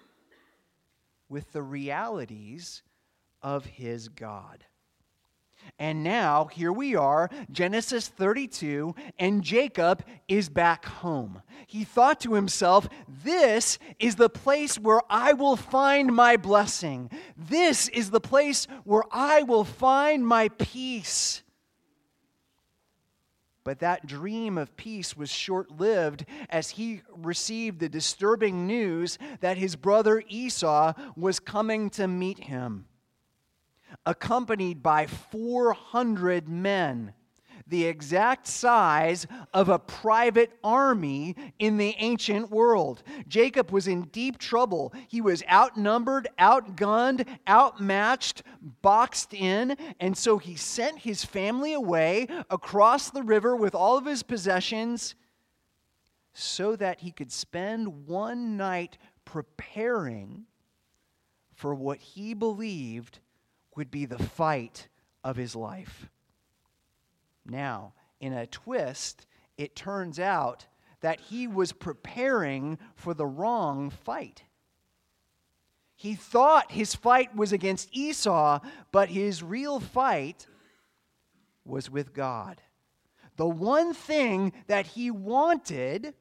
with 1.30 1.52
the 1.52 1.64
realities 1.64 2.84
of 3.42 3.66
his 3.66 4.10
God. 4.10 4.66
And 5.80 6.04
now, 6.04 6.46
here 6.46 6.72
we 6.72 6.96
are, 6.96 7.30
Genesis 7.52 8.08
32, 8.08 8.96
and 9.18 9.44
Jacob 9.44 10.04
is 10.28 10.48
back 10.48 10.86
home. 10.86 11.42
He 11.68 11.84
thought 11.84 12.20
to 12.22 12.34
himself, 12.34 12.88
This 13.08 13.80
is 14.00 14.16
the 14.16 14.30
place 14.30 14.78
where 14.78 15.02
I 15.10 15.34
will 15.34 15.56
find 15.56 16.14
my 16.14 16.38
blessing. 16.38 17.10
This 17.36 17.88
is 17.90 18.12
the 18.12 18.22
place 18.22 18.68
where 18.84 19.04
I 19.12 19.44
will 19.44 19.64
find 19.64 20.26
my 20.26 20.50
peace. 20.50 21.42
But 23.66 23.80
that 23.80 24.06
dream 24.06 24.58
of 24.58 24.78
peace 24.78 25.18
was 25.18 25.30
short 25.30 25.72
lived 25.72 26.26
as 26.50 26.70
he 26.70 27.02
received 27.18 27.80
the 27.80 27.90
disturbing 27.90 28.66
news 28.66 29.18
that 29.42 29.58
his 29.58 29.76
brother 29.76 30.24
Esau 30.30 30.94
was 31.18 31.42
coming 31.42 31.90
to 31.90 32.08
meet 32.08 32.46
him 32.46 32.86
accompanied 34.06 34.84
by 34.84 35.08
400 35.08 36.48
men, 36.48 37.14
the 37.68 37.86
exact 37.86 38.48
size 38.48 39.26
of 39.54 39.70
a 39.70 39.80
private 39.80 40.52
army 40.64 41.36
in 41.58 41.78
the 41.78 41.96
ancient 41.98 42.52
world. 42.52 43.02
Jacob 43.28 43.72
was 43.72 43.88
in 43.88 44.04
deep 44.04 44.38
trouble. 44.38 44.94
He 45.08 45.20
was 45.22 45.44
outnumbered, 45.52 46.28
outgunned, 46.38 47.26
outmatched, 47.50 48.44
boxed 48.82 49.34
in, 49.34 49.76
and 50.00 50.16
so 50.16 50.38
he 50.38 50.56
sent 50.56 51.00
his 51.00 51.26
family 51.26 51.74
away 51.74 52.28
across 52.50 53.10
the 53.10 53.24
river 53.24 53.56
with 53.56 53.74
all 53.74 53.98
of 53.98 54.06
his 54.06 54.22
possessions 54.22 55.16
so 56.34 56.76
that 56.76 57.00
he 57.00 57.12
could 57.12 57.32
spend 57.32 58.06
one 58.06 58.58
night 58.58 58.98
preparing 59.24 60.46
for 61.56 61.74
what 61.74 62.00
he 62.00 62.34
believed 62.34 63.20
would 63.76 63.90
be 63.90 64.06
the 64.06 64.20
fight 64.20 64.88
of 65.24 65.38
his 65.38 65.56
life. 65.56 66.10
Now, 67.46 67.94
in 68.20 68.34
a 68.34 68.48
twist, 68.48 69.28
it 69.58 69.76
turns 69.76 70.20
out 70.20 70.66
that 71.02 71.20
he 71.20 71.48
was 71.48 71.72
preparing 71.72 72.80
for 72.96 73.14
the 73.14 73.26
wrong 73.28 73.90
fight. 73.90 74.44
He 75.96 76.16
thought 76.16 76.72
his 76.72 76.96
fight 76.96 77.36
was 77.36 77.54
against 77.54 77.90
Esau, 77.92 78.60
but 78.92 79.10
his 79.10 79.44
real 79.44 79.80
fight 79.80 80.48
was 81.64 81.90
with 81.90 82.14
God. 82.14 82.62
The 83.38 83.48
one 83.48 83.94
thing 83.94 84.54
that 84.68 84.88
he 84.88 85.12
wanted 85.12 86.14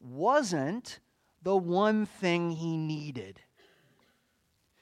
wasn't 0.00 1.00
the 1.42 1.56
one 1.56 2.06
thing 2.06 2.52
he 2.52 2.76
needed. 2.76 3.40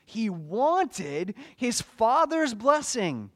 He 0.05 0.29
wanted 0.29 1.35
his 1.57 1.81
father's 1.81 2.55
blessing. 2.55 3.31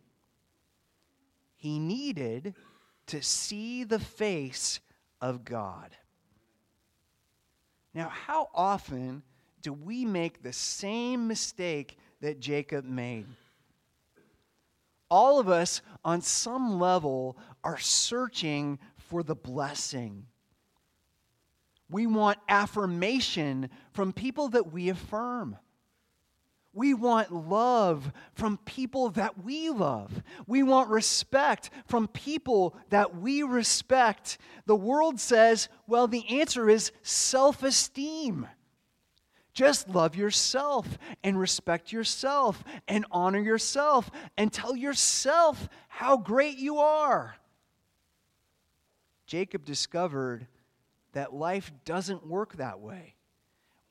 He 1.64 1.78
needed 1.78 2.54
to 3.06 3.22
see 3.22 3.84
the 3.84 3.98
face 3.98 4.80
of 5.22 5.46
God. 5.46 5.96
Now, 7.94 8.10
how 8.10 8.50
often 8.54 9.22
do 9.62 9.72
we 9.72 10.04
make 10.04 10.42
the 10.42 10.52
same 10.52 11.26
mistake 11.26 11.96
that 12.20 12.38
Jacob 12.38 12.84
made? 12.84 13.24
All 15.10 15.40
of 15.40 15.48
us, 15.48 15.80
on 16.04 16.20
some 16.20 16.78
level, 16.78 17.38
are 17.64 17.78
searching 17.78 18.78
for 18.98 19.22
the 19.22 19.34
blessing. 19.34 20.26
We 21.88 22.06
want 22.06 22.40
affirmation 22.46 23.70
from 23.94 24.12
people 24.12 24.50
that 24.50 24.70
we 24.70 24.90
affirm. 24.90 25.56
We 26.74 26.92
want 26.92 27.32
love 27.32 28.12
from 28.34 28.58
people 28.58 29.10
that 29.10 29.42
we 29.44 29.70
love. 29.70 30.22
We 30.48 30.64
want 30.64 30.90
respect 30.90 31.70
from 31.86 32.08
people 32.08 32.76
that 32.90 33.16
we 33.16 33.44
respect. 33.44 34.38
The 34.66 34.74
world 34.74 35.20
says, 35.20 35.68
well, 35.86 36.08
the 36.08 36.40
answer 36.40 36.68
is 36.68 36.90
self 37.02 37.62
esteem. 37.62 38.48
Just 39.52 39.88
love 39.88 40.16
yourself 40.16 40.98
and 41.22 41.38
respect 41.38 41.92
yourself 41.92 42.64
and 42.88 43.06
honor 43.12 43.38
yourself 43.38 44.10
and 44.36 44.52
tell 44.52 44.74
yourself 44.74 45.68
how 45.86 46.16
great 46.16 46.58
you 46.58 46.78
are. 46.78 47.36
Jacob 49.26 49.64
discovered 49.64 50.48
that 51.12 51.32
life 51.32 51.70
doesn't 51.84 52.26
work 52.26 52.56
that 52.56 52.80
way 52.80 53.14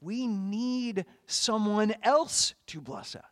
we 0.03 0.27
need 0.27 1.05
someone 1.25 1.95
else 2.03 2.53
to 2.67 2.81
bless 2.81 3.15
us. 3.15 3.23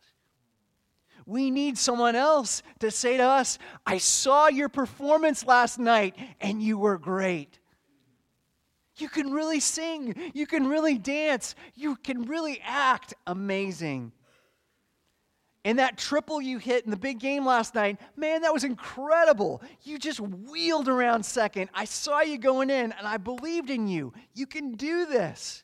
We 1.26 1.50
need 1.50 1.78
someone 1.78 2.16
else 2.16 2.62
to 2.80 2.90
say 2.90 3.16
to 3.16 3.22
us, 3.22 3.58
I 3.86 3.98
saw 3.98 4.48
your 4.48 4.68
performance 4.68 5.46
last 5.46 5.78
night 5.78 6.16
and 6.40 6.62
you 6.62 6.78
were 6.78 6.98
great. 6.98 7.60
You 8.96 9.08
can 9.08 9.32
really 9.32 9.60
sing. 9.60 10.14
You 10.34 10.46
can 10.46 10.66
really 10.66 10.98
dance. 10.98 11.54
You 11.74 11.96
can 11.96 12.22
really 12.22 12.60
act 12.64 13.14
amazing. 13.26 14.12
And 15.64 15.78
that 15.78 15.96
triple 15.96 16.42
you 16.42 16.58
hit 16.58 16.84
in 16.84 16.90
the 16.90 16.96
big 16.96 17.20
game 17.20 17.46
last 17.46 17.74
night, 17.74 18.00
man, 18.16 18.42
that 18.42 18.52
was 18.52 18.64
incredible. 18.64 19.62
You 19.82 19.96
just 19.96 20.18
wheeled 20.18 20.88
around 20.88 21.24
second. 21.24 21.70
I 21.72 21.84
saw 21.84 22.20
you 22.20 22.36
going 22.36 22.68
in 22.68 22.90
and 22.90 23.06
I 23.06 23.16
believed 23.16 23.70
in 23.70 23.86
you. 23.86 24.12
You 24.34 24.46
can 24.46 24.72
do 24.72 25.06
this. 25.06 25.62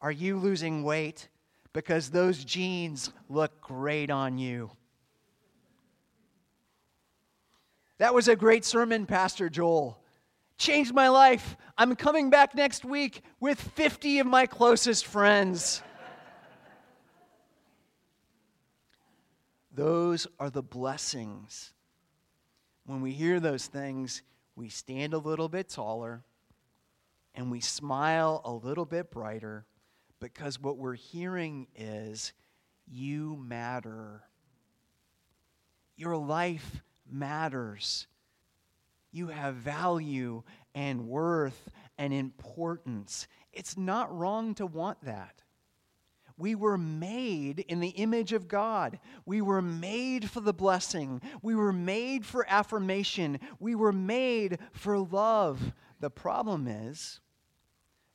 Are 0.00 0.12
you 0.12 0.36
losing 0.36 0.82
weight? 0.82 1.28
Because 1.72 2.10
those 2.10 2.44
jeans 2.44 3.12
look 3.28 3.60
great 3.60 4.10
on 4.10 4.38
you. 4.38 4.70
That 7.98 8.14
was 8.14 8.28
a 8.28 8.36
great 8.36 8.64
sermon, 8.64 9.06
Pastor 9.06 9.48
Joel. 9.50 9.98
Changed 10.56 10.94
my 10.94 11.08
life. 11.08 11.56
I'm 11.76 11.96
coming 11.96 12.30
back 12.30 12.54
next 12.54 12.84
week 12.84 13.22
with 13.40 13.60
50 13.60 14.20
of 14.20 14.26
my 14.26 14.46
closest 14.46 15.06
friends. 15.06 15.82
those 19.72 20.26
are 20.40 20.50
the 20.50 20.62
blessings. 20.62 21.72
When 22.86 23.00
we 23.00 23.12
hear 23.12 23.38
those 23.38 23.66
things, 23.66 24.22
we 24.56 24.68
stand 24.68 25.12
a 25.12 25.18
little 25.18 25.48
bit 25.48 25.68
taller 25.68 26.24
and 27.34 27.50
we 27.50 27.60
smile 27.60 28.40
a 28.44 28.52
little 28.52 28.84
bit 28.84 29.10
brighter 29.10 29.66
because 30.20 30.60
what 30.60 30.76
we're 30.76 30.94
hearing 30.94 31.66
is 31.76 32.32
you 32.86 33.36
matter. 33.36 34.22
Your 35.96 36.16
life 36.16 36.82
matters. 37.10 38.06
You 39.10 39.28
have 39.28 39.54
value 39.54 40.42
and 40.74 41.08
worth 41.08 41.70
and 41.96 42.12
importance. 42.12 43.26
It's 43.52 43.76
not 43.76 44.16
wrong 44.16 44.54
to 44.56 44.66
want 44.66 45.02
that. 45.04 45.42
We 46.36 46.54
were 46.54 46.78
made 46.78 47.58
in 47.58 47.80
the 47.80 47.88
image 47.88 48.32
of 48.32 48.46
God. 48.46 49.00
We 49.26 49.42
were 49.42 49.60
made 49.60 50.30
for 50.30 50.40
the 50.40 50.52
blessing. 50.52 51.20
We 51.42 51.56
were 51.56 51.72
made 51.72 52.24
for 52.24 52.46
affirmation. 52.48 53.40
We 53.58 53.74
were 53.74 53.92
made 53.92 54.58
for 54.72 55.00
love. 55.00 55.72
The 55.98 56.10
problem 56.10 56.68
is, 56.68 57.18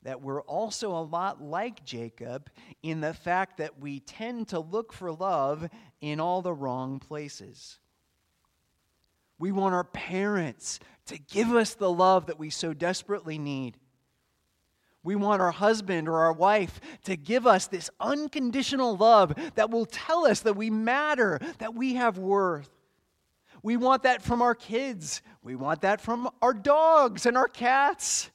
that 0.04 0.22
we're 0.22 0.42
also 0.42 0.92
a 0.92 1.02
lot 1.02 1.42
like 1.42 1.84
Jacob 1.84 2.50
in 2.82 3.00
the 3.00 3.14
fact 3.14 3.56
that 3.56 3.80
we 3.80 4.00
tend 4.00 4.48
to 4.48 4.60
look 4.60 4.92
for 4.92 5.10
love 5.12 5.68
in 6.00 6.20
all 6.20 6.42
the 6.42 6.52
wrong 6.52 6.98
places. 7.00 7.78
We 9.38 9.50
want 9.50 9.74
our 9.74 9.84
parents 9.84 10.78
to 11.06 11.18
give 11.18 11.50
us 11.50 11.74
the 11.74 11.90
love 11.90 12.26
that 12.26 12.38
we 12.38 12.50
so 12.50 12.72
desperately 12.72 13.38
need. 13.38 13.76
We 15.02 15.16
want 15.16 15.42
our 15.42 15.50
husband 15.50 16.08
or 16.08 16.20
our 16.20 16.32
wife 16.32 16.80
to 17.04 17.16
give 17.16 17.46
us 17.46 17.66
this 17.66 17.90
unconditional 18.00 18.96
love 18.96 19.34
that 19.54 19.70
will 19.70 19.84
tell 19.86 20.26
us 20.26 20.40
that 20.40 20.56
we 20.56 20.70
matter, 20.70 21.40
that 21.58 21.74
we 21.74 21.94
have 21.94 22.16
worth. 22.16 22.70
We 23.62 23.76
want 23.76 24.02
that 24.04 24.22
from 24.22 24.42
our 24.42 24.54
kids. 24.54 25.22
We 25.42 25.56
want 25.56 25.82
that 25.82 26.00
from 26.00 26.30
our 26.40 26.54
dogs 26.54 27.26
and 27.26 27.36
our 27.36 27.48
cats. 27.48 28.30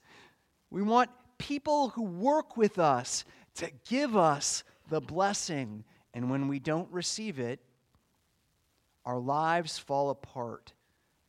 We 0.69 0.81
want 0.83 1.09
people 1.39 1.89
who 1.89 2.03
work 2.03 2.55
with 2.55 2.77
us 2.77 3.25
to 3.55 3.71
give 3.87 4.15
us 4.15 4.63
the 4.89 5.01
blessing. 5.01 5.83
And 6.13 6.29
when 6.29 6.47
we 6.47 6.59
don't 6.59 6.91
receive 6.91 7.39
it, 7.39 7.59
our 9.05 9.19
lives 9.19 9.79
fall 9.79 10.11
apart, 10.11 10.73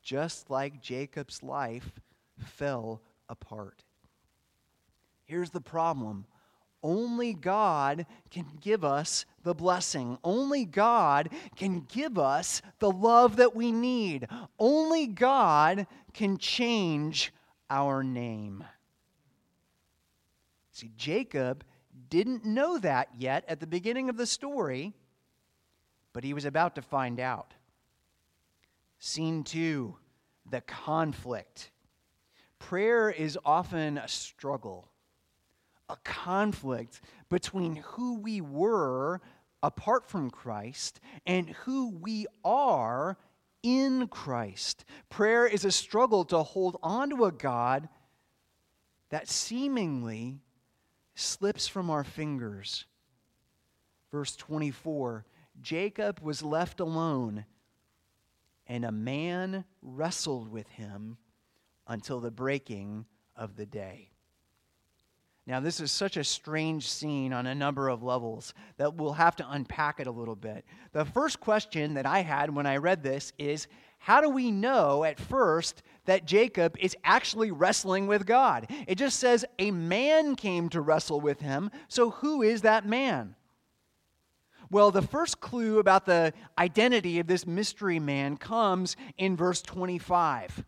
just 0.03 0.51
like 0.51 0.83
Jacob's 0.83 1.43
life 1.43 1.99
fell 2.39 3.01
apart. 3.29 3.85
Here's 5.25 5.51
the 5.51 5.61
problem 5.61 6.27
Only 6.83 7.33
God 7.33 8.05
can 8.31 8.47
give 8.61 8.85
us 8.85 9.25
the 9.45 9.55
blessing. 9.55 10.19
Only 10.25 10.65
God 10.65 11.31
can 11.57 11.87
give 11.89 12.19
us 12.19 12.61
the 12.81 12.91
love 12.91 13.37
that 13.37 13.55
we 13.55 13.73
need. 13.73 14.27
Only 14.59 15.07
God 15.07 15.87
can 16.13 16.37
change 16.37 17.33
our 17.71 18.03
name. 18.03 18.65
See, 20.81 20.93
Jacob 20.97 21.63
didn't 22.09 22.47
know 22.47 22.79
that 22.79 23.11
yet 23.15 23.45
at 23.47 23.61
the 23.61 23.67
beginning 23.67 24.09
of 24.09 24.17
the 24.17 24.25
story, 24.25 24.95
but 26.15 26.25
he 26.25 26.33
was 26.33 26.47
about 26.47 26.75
to 26.77 26.83
find 26.83 27.21
out. 27.21 27.53
Scene 28.99 29.45
two 29.45 29.97
the 30.49 30.63
conflict. 30.63 31.71
Prayer 32.59 33.11
is 33.11 33.39
often 33.45 33.99
a 33.99 34.09
struggle 34.09 34.89
a 35.91 35.97
conflict 36.05 37.03
between 37.29 37.77
who 37.77 38.19
we 38.21 38.41
were 38.41 39.21
apart 39.63 40.09
from 40.09 40.31
Christ 40.31 41.01
and 41.27 41.51
who 41.51 41.91
we 41.91 42.27
are 42.45 43.19
in 43.63 44.07
Christ. 44.07 44.85
Prayer 45.11 45.47
is 45.47 45.65
a 45.65 45.73
struggle 45.73 46.25
to 46.27 46.43
hold 46.43 46.79
on 46.83 47.11
to 47.11 47.25
a 47.25 47.33
God 47.33 47.89
that 49.11 49.29
seemingly 49.29 50.39
slips 51.21 51.69
from 51.69 51.91
our 51.91 52.05
fingers. 52.05 52.87
Verse 54.11 54.37
24 54.37 55.25
Jacob 55.61 56.21
was 56.21 56.43
left 56.43 56.81
alone, 56.81 57.45
and 58.67 58.85
a 58.85 58.93
man 58.93 59.65
wrestled 59.83 60.49
with 60.49 60.69
him 60.71 61.19
until 61.87 62.21
the 62.21 62.31
breaking 62.31 63.05
of 63.37 63.57
the 63.57 63.67
day. 63.67 64.11
Now, 65.47 65.59
this 65.59 65.81
is 65.81 65.91
such 65.91 66.17
a 66.17 66.23
strange 66.23 66.89
scene 66.89 67.33
on 67.33 67.47
a 67.47 67.55
number 67.55 67.89
of 67.89 68.03
levels 68.03 68.55
that 68.77 68.95
we'll 68.95 69.15
have 69.15 69.35
to 69.37 69.51
unpack 69.51 69.99
it 69.99 70.07
a 70.07 70.13
little 70.13 70.37
bit. 70.37 70.65
The 70.93 71.05
first 71.05 71.41
question 71.41 71.95
that 71.95 72.07
I 72.07 72.21
had 72.21 72.55
when 72.55 72.67
I 72.67 72.77
read 72.77 73.03
this 73.03 73.33
is 73.39 73.67
how 73.99 74.21
do 74.21 74.31
we 74.31 74.51
know 74.51 75.03
at 75.03 75.19
first 75.19 75.83
that 76.11 76.27
Jacob 76.27 76.77
is 76.81 76.97
actually 77.05 77.53
wrestling 77.53 78.09
with 78.09 78.27
God? 78.27 78.67
It 78.89 78.97
just 78.97 79.21
says 79.21 79.45
a 79.61 79.71
man 79.71 80.35
came 80.35 80.69
to 80.71 80.81
wrestle 80.81 81.21
with 81.21 81.41
him. 81.41 81.71
So, 81.87 82.11
who 82.11 82.43
is 82.43 82.63
that 82.63 82.85
man? 82.85 83.37
Well, 84.73 84.91
the 84.91 85.03
first 85.03 85.41
clue 85.41 85.79
about 85.79 86.07
the 86.07 86.33
identity 86.59 87.21
of 87.21 87.29
this 87.29 87.47
mystery 87.47 88.01
man 88.01 88.37
comes 88.37 88.97
in 89.19 89.37
verse 89.37 89.63
25 89.63 90.65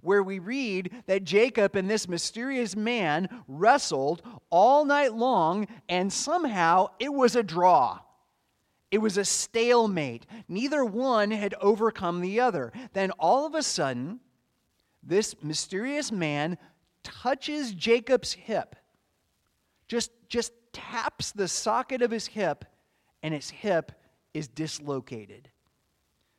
where 0.00 0.22
we 0.22 0.38
read 0.38 0.92
that 1.06 1.24
Jacob 1.24 1.74
and 1.74 1.90
this 1.90 2.08
mysterious 2.08 2.76
man 2.76 3.28
wrestled 3.48 4.22
all 4.48 4.84
night 4.84 5.12
long, 5.12 5.66
and 5.88 6.12
somehow 6.12 6.86
it 7.00 7.12
was 7.12 7.34
a 7.34 7.42
draw. 7.42 7.98
It 8.92 8.98
was 8.98 9.18
a 9.18 9.24
stalemate. 9.24 10.24
Neither 10.48 10.84
one 10.84 11.32
had 11.32 11.54
overcome 11.60 12.20
the 12.20 12.38
other. 12.38 12.72
Then 12.92 13.10
all 13.18 13.44
of 13.44 13.56
a 13.56 13.62
sudden, 13.62 14.20
this 15.08 15.34
mysterious 15.42 16.12
man 16.12 16.58
touches 17.02 17.72
Jacob's 17.72 18.32
hip, 18.34 18.76
just, 19.88 20.10
just 20.28 20.52
taps 20.72 21.32
the 21.32 21.48
socket 21.48 22.02
of 22.02 22.10
his 22.10 22.26
hip, 22.26 22.64
and 23.22 23.32
his 23.32 23.48
hip 23.48 23.92
is 24.34 24.48
dislocated. 24.48 25.48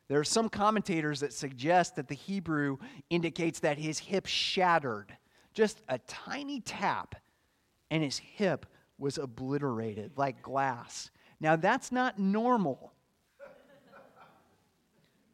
There 0.08 0.20
are 0.20 0.24
some 0.24 0.48
commentators 0.48 1.20
that 1.20 1.32
suggest 1.32 1.96
that 1.96 2.08
the 2.08 2.14
Hebrew 2.14 2.78
indicates 3.10 3.60
that 3.60 3.78
his 3.78 3.98
hip 3.98 4.26
shattered. 4.26 5.16
Just 5.52 5.82
a 5.88 5.98
tiny 5.98 6.60
tap, 6.60 7.16
and 7.90 8.02
his 8.02 8.18
hip 8.18 8.66
was 8.98 9.18
obliterated 9.18 10.12
like 10.16 10.42
glass. 10.42 11.10
Now, 11.40 11.56
that's 11.56 11.90
not 11.90 12.18
normal. 12.18 12.92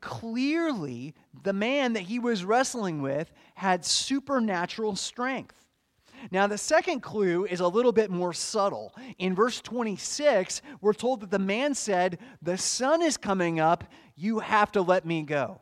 Clearly, 0.07 1.16
the 1.42 1.53
man 1.53 1.95
that 1.95 2.05
he 2.05 2.21
was 2.21 2.45
wrestling 2.45 3.03
with 3.03 3.33
had 3.57 3.85
supernatural 3.85 4.95
strength. 4.95 5.57
Now, 6.31 6.47
the 6.47 6.57
second 6.57 7.01
clue 7.01 7.45
is 7.45 7.59
a 7.59 7.66
little 7.66 7.90
bit 7.90 8.09
more 8.09 8.33
subtle. 8.33 8.95
In 9.19 9.35
verse 9.35 9.61
26, 9.61 10.62
we're 10.81 10.92
told 10.92 11.23
that 11.23 11.33
the 11.33 11.40
man 11.40 11.75
said, 11.75 12.21
The 12.40 12.57
sun 12.57 13.03
is 13.03 13.16
coming 13.16 13.59
up, 13.59 13.83
you 14.14 14.38
have 14.38 14.71
to 14.73 14.81
let 14.81 15.05
me 15.05 15.23
go. 15.23 15.61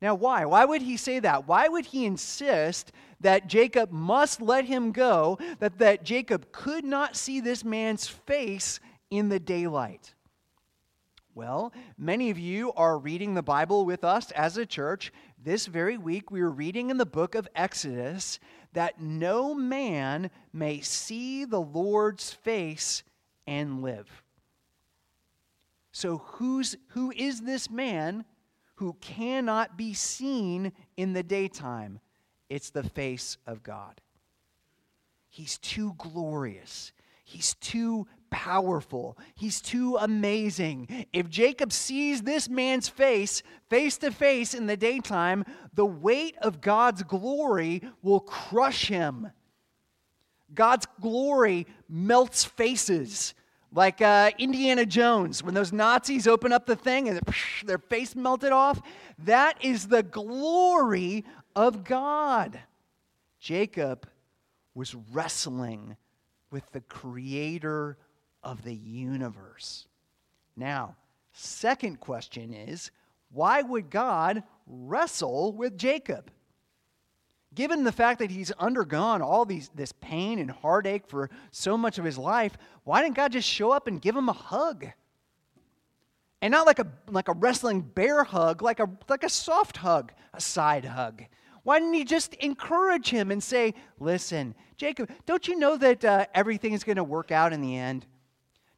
Now, 0.00 0.14
why? 0.14 0.44
Why 0.44 0.64
would 0.64 0.82
he 0.82 0.96
say 0.96 1.18
that? 1.18 1.48
Why 1.48 1.66
would 1.66 1.86
he 1.86 2.06
insist 2.06 2.92
that 3.20 3.48
Jacob 3.48 3.90
must 3.90 4.40
let 4.40 4.64
him 4.64 4.92
go, 4.92 5.40
that, 5.58 5.78
that 5.78 6.04
Jacob 6.04 6.52
could 6.52 6.84
not 6.84 7.16
see 7.16 7.40
this 7.40 7.64
man's 7.64 8.06
face 8.06 8.78
in 9.10 9.28
the 9.28 9.40
daylight? 9.40 10.14
Well, 11.34 11.72
many 11.96 12.28
of 12.28 12.38
you 12.38 12.74
are 12.74 12.98
reading 12.98 13.32
the 13.32 13.42
Bible 13.42 13.86
with 13.86 14.04
us 14.04 14.30
as 14.32 14.58
a 14.58 14.66
church. 14.66 15.10
This 15.42 15.64
very 15.66 15.96
week, 15.96 16.30
we 16.30 16.42
are 16.42 16.50
reading 16.50 16.90
in 16.90 16.98
the 16.98 17.06
book 17.06 17.34
of 17.34 17.48
Exodus 17.56 18.38
that 18.74 19.00
no 19.00 19.54
man 19.54 20.30
may 20.52 20.82
see 20.82 21.46
the 21.46 21.60
Lord's 21.60 22.34
face 22.34 23.02
and 23.46 23.82
live. 23.82 24.22
So, 25.90 26.18
who's, 26.18 26.76
who 26.88 27.12
is 27.16 27.40
this 27.40 27.70
man 27.70 28.26
who 28.74 28.94
cannot 29.00 29.78
be 29.78 29.94
seen 29.94 30.72
in 30.98 31.14
the 31.14 31.22
daytime? 31.22 32.00
It's 32.50 32.68
the 32.68 32.82
face 32.82 33.38
of 33.46 33.62
God. 33.62 34.02
He's 35.30 35.56
too 35.56 35.94
glorious. 35.96 36.92
He's 37.24 37.54
too 37.54 38.06
powerful. 38.32 39.16
He's 39.36 39.60
too 39.60 39.96
amazing. 40.00 41.06
If 41.12 41.28
Jacob 41.28 41.70
sees 41.70 42.22
this 42.22 42.48
man's 42.48 42.88
face 42.88 43.44
face 43.70 43.98
to 43.98 44.10
face 44.10 44.54
in 44.54 44.66
the 44.66 44.76
daytime, 44.76 45.44
the 45.74 45.86
weight 45.86 46.36
of 46.42 46.60
God's 46.60 47.04
glory 47.04 47.82
will 48.02 48.20
crush 48.20 48.88
him. 48.88 49.30
God's 50.52 50.86
glory 51.00 51.66
melts 51.88 52.44
faces. 52.44 53.34
Like 53.74 54.02
uh, 54.02 54.32
Indiana 54.38 54.84
Jones, 54.84 55.42
when 55.42 55.54
those 55.54 55.72
Nazis 55.72 56.26
open 56.26 56.52
up 56.52 56.66
the 56.66 56.76
thing 56.76 57.08
and 57.08 57.20
their 57.64 57.78
face 57.78 58.14
melted 58.14 58.52
off, 58.52 58.82
that 59.20 59.64
is 59.64 59.88
the 59.88 60.02
glory 60.02 61.24
of 61.56 61.84
God. 61.84 62.58
Jacob 63.40 64.06
was 64.74 64.94
wrestling 64.94 65.96
with 66.50 66.70
the 66.72 66.82
creator 66.82 67.96
of 68.42 68.62
the 68.64 68.74
universe. 68.74 69.86
Now, 70.56 70.96
second 71.32 72.00
question 72.00 72.52
is 72.52 72.90
why 73.30 73.62
would 73.62 73.90
God 73.90 74.42
wrestle 74.66 75.52
with 75.52 75.78
Jacob? 75.78 76.30
Given 77.54 77.84
the 77.84 77.92
fact 77.92 78.18
that 78.20 78.30
he's 78.30 78.50
undergone 78.52 79.20
all 79.20 79.44
these, 79.44 79.70
this 79.74 79.92
pain 79.92 80.38
and 80.38 80.50
heartache 80.50 81.06
for 81.06 81.30
so 81.50 81.76
much 81.76 81.98
of 81.98 82.04
his 82.04 82.16
life, 82.16 82.56
why 82.84 83.02
didn't 83.02 83.16
God 83.16 83.32
just 83.32 83.48
show 83.48 83.70
up 83.72 83.86
and 83.86 84.00
give 84.00 84.16
him 84.16 84.28
a 84.28 84.34
hug? 84.34 84.86
And 86.40 86.50
not 86.50 86.66
like 86.66 86.78
a, 86.78 86.86
like 87.08 87.28
a 87.28 87.34
wrestling 87.34 87.82
bear 87.82 88.24
hug, 88.24 88.62
like 88.62 88.80
a, 88.80 88.88
like 89.08 89.22
a 89.22 89.28
soft 89.28 89.78
hug, 89.78 90.12
a 90.32 90.40
side 90.40 90.84
hug. 90.84 91.24
Why 91.62 91.78
didn't 91.78 91.94
he 91.94 92.04
just 92.04 92.34
encourage 92.34 93.08
him 93.08 93.30
and 93.30 93.42
say, 93.42 93.74
Listen, 94.00 94.54
Jacob, 94.76 95.10
don't 95.26 95.46
you 95.46 95.56
know 95.56 95.76
that 95.76 96.04
uh, 96.04 96.26
everything 96.34 96.72
is 96.72 96.84
going 96.84 96.96
to 96.96 97.04
work 97.04 97.30
out 97.30 97.52
in 97.52 97.60
the 97.60 97.76
end? 97.76 98.06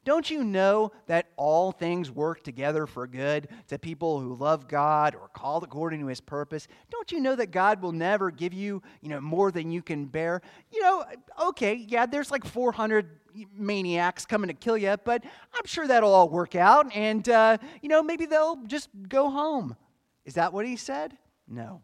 Don't 0.05 0.29
you 0.29 0.43
know 0.43 0.91
that 1.07 1.25
all 1.35 1.71
things 1.71 2.11
work 2.11 2.43
together 2.43 2.85
for 2.85 3.07
good 3.07 3.47
to 3.67 3.79
people 3.79 4.19
who 4.19 4.35
love 4.35 4.67
God 4.67 5.15
or 5.15 5.29
called 5.29 5.63
according 5.63 5.99
to 6.01 6.07
his 6.07 6.21
purpose? 6.21 6.67
Don't 6.91 7.11
you 7.11 7.19
know 7.19 7.35
that 7.35 7.49
God 7.49 7.81
will 7.81 7.91
never 7.91 8.29
give 8.29 8.53
you, 8.53 8.83
you 9.01 9.09
know, 9.09 9.19
more 9.19 9.51
than 9.51 9.71
you 9.71 9.81
can 9.81 10.05
bear? 10.05 10.43
You 10.71 10.83
know, 10.83 11.05
okay, 11.47 11.73
yeah, 11.73 12.05
there's 12.05 12.29
like 12.29 12.45
400 12.45 13.09
maniacs 13.57 14.27
coming 14.27 14.47
to 14.47 14.53
kill 14.53 14.77
you, 14.77 14.95
but 15.03 15.23
I'm 15.23 15.65
sure 15.65 15.87
that'll 15.87 16.13
all 16.13 16.29
work 16.29 16.55
out 16.55 16.95
and, 16.95 17.27
uh, 17.27 17.57
you 17.81 17.89
know, 17.89 18.03
maybe 18.03 18.27
they'll 18.27 18.61
just 18.67 18.89
go 19.09 19.31
home. 19.31 19.75
Is 20.23 20.35
that 20.35 20.53
what 20.53 20.67
he 20.67 20.75
said? 20.75 21.17
No. 21.47 21.81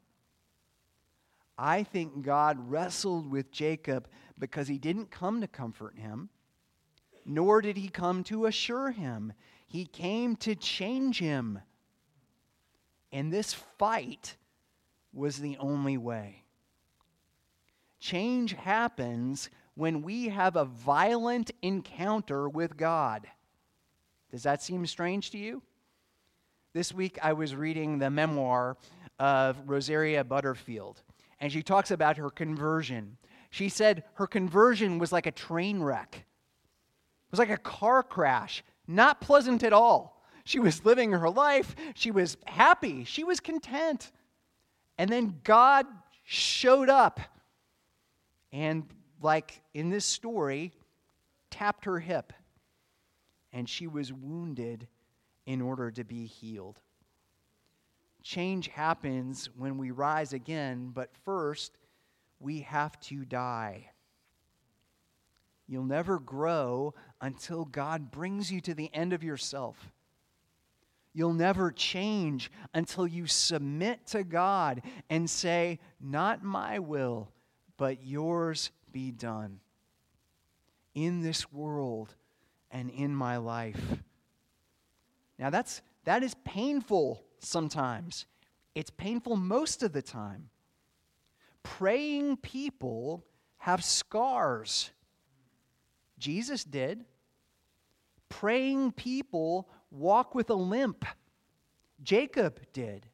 I 1.58 1.82
think 1.82 2.22
God 2.22 2.70
wrestled 2.70 3.32
with 3.32 3.52
Jacob 3.52 4.08
because 4.38 4.68
he 4.68 4.78
didn't 4.78 5.10
come 5.10 5.42
to 5.42 5.48
comfort 5.48 5.98
him 5.98 6.30
nor 7.26 7.62
did 7.62 7.78
he 7.78 7.90
come 7.90 8.24
to 8.26 8.46
assure 8.46 8.92
him. 8.92 9.34
He 9.68 9.86
came 9.86 10.36
to 10.38 10.56
change 10.56 11.20
him. 11.20 11.60
And 13.12 13.32
this 13.32 13.54
fight 13.54 14.36
was 15.14 15.38
the 15.38 15.58
only 15.58 15.98
way. 15.98 16.44
Change 18.00 18.54
happens 18.54 19.50
when 19.76 20.02
we 20.02 20.30
have 20.30 20.56
a 20.56 20.66
violent 20.66 21.52
encounter 21.62 22.50
with 22.50 22.76
God. 22.78 23.28
Does 24.32 24.44
that 24.44 24.64
seem 24.64 24.86
strange 24.86 25.32
to 25.32 25.38
you? 25.38 25.62
This 26.74 26.94
week 26.94 27.20
I 27.22 27.34
was 27.34 27.56
reading 27.56 28.00
the 28.00 28.10
memoir 28.10 28.78
of 29.20 29.58
Rosaria 29.66 30.24
Butterfield, 30.24 31.02
and 31.40 31.52
she 31.52 31.62
talks 31.62 31.92
about 31.92 32.18
her 32.18 32.30
conversion. 32.30 33.18
She 33.50 33.68
said 33.68 34.04
her 34.16 34.28
conversion 34.28 34.98
was 34.98 35.12
like 35.12 35.26
a 35.26 35.32
train 35.32 35.84
wreck. 35.84 36.26
It 37.32 37.38
was 37.38 37.40
like 37.40 37.50
a 37.50 37.58
car 37.58 38.04
crash, 38.04 38.62
not 38.88 39.22
pleasant 39.22 39.64
at 39.64 39.72
all. 39.72 40.22
She 40.44 40.60
was 40.60 40.84
living 40.84 41.14
her 41.14 41.30
life, 41.30 41.78
she 41.96 42.12
was 42.12 42.36
happy, 42.46 43.06
she 43.06 43.24
was 43.24 43.40
content. 43.40 44.12
And 44.98 45.10
then 45.10 45.40
God 45.46 45.86
showed 46.26 46.90
up 46.90 47.22
and, 48.52 48.84
like 49.22 49.62
in 49.74 49.90
this 49.90 50.06
story, 50.06 50.74
tapped 51.50 51.86
her 51.86 52.00
hip. 52.00 52.34
And 53.54 53.70
she 53.70 53.88
was 53.88 54.12
wounded 54.12 54.90
in 55.46 55.62
order 55.62 55.90
to 55.90 56.04
be 56.04 56.26
healed. 56.26 56.80
Change 58.24 58.68
happens 58.68 59.50
when 59.56 59.78
we 59.78 59.92
rise 59.92 60.34
again, 60.34 60.92
but 60.94 61.16
first, 61.24 61.78
we 62.42 62.60
have 62.60 63.00
to 63.02 63.24
die. 63.24 63.90
You'll 65.72 65.86
never 65.86 66.20
grow 66.20 66.94
until 67.22 67.64
God 67.64 68.12
brings 68.12 68.52
you 68.52 68.60
to 68.60 68.74
the 68.74 68.94
end 68.94 69.14
of 69.14 69.24
yourself. 69.24 69.94
You'll 71.14 71.32
never 71.32 71.72
change 71.72 72.52
until 72.74 73.08
you 73.08 73.26
submit 73.26 74.06
to 74.08 74.26
God 74.26 74.82
and 75.10 75.30
say, 75.30 75.80
Not 76.02 76.44
my 76.44 76.80
will, 76.80 77.32
but 77.78 78.04
yours 78.04 78.72
be 78.92 79.12
done 79.12 79.62
in 80.94 81.22
this 81.22 81.54
world 81.54 82.16
and 82.70 82.90
in 82.90 83.16
my 83.16 83.38
life. 83.38 84.04
Now, 85.40 85.52
that's, 85.52 85.82
that 86.04 86.22
is 86.22 86.36
painful 86.44 87.24
sometimes, 87.40 88.26
it's 88.76 88.90
painful 88.90 89.38
most 89.38 89.84
of 89.84 89.94
the 89.94 90.02
time. 90.02 90.50
Praying 91.64 92.38
people 92.38 93.24
have 93.60 93.86
scars. 93.86 94.92
Jesus 96.22 96.64
did. 96.64 97.04
Praying 98.30 98.94
people 98.94 99.68
walk 99.90 100.34
with 100.34 100.50
a 100.50 100.56
limp. 100.56 101.04
Jacob 102.02 102.62
did. 102.72 103.06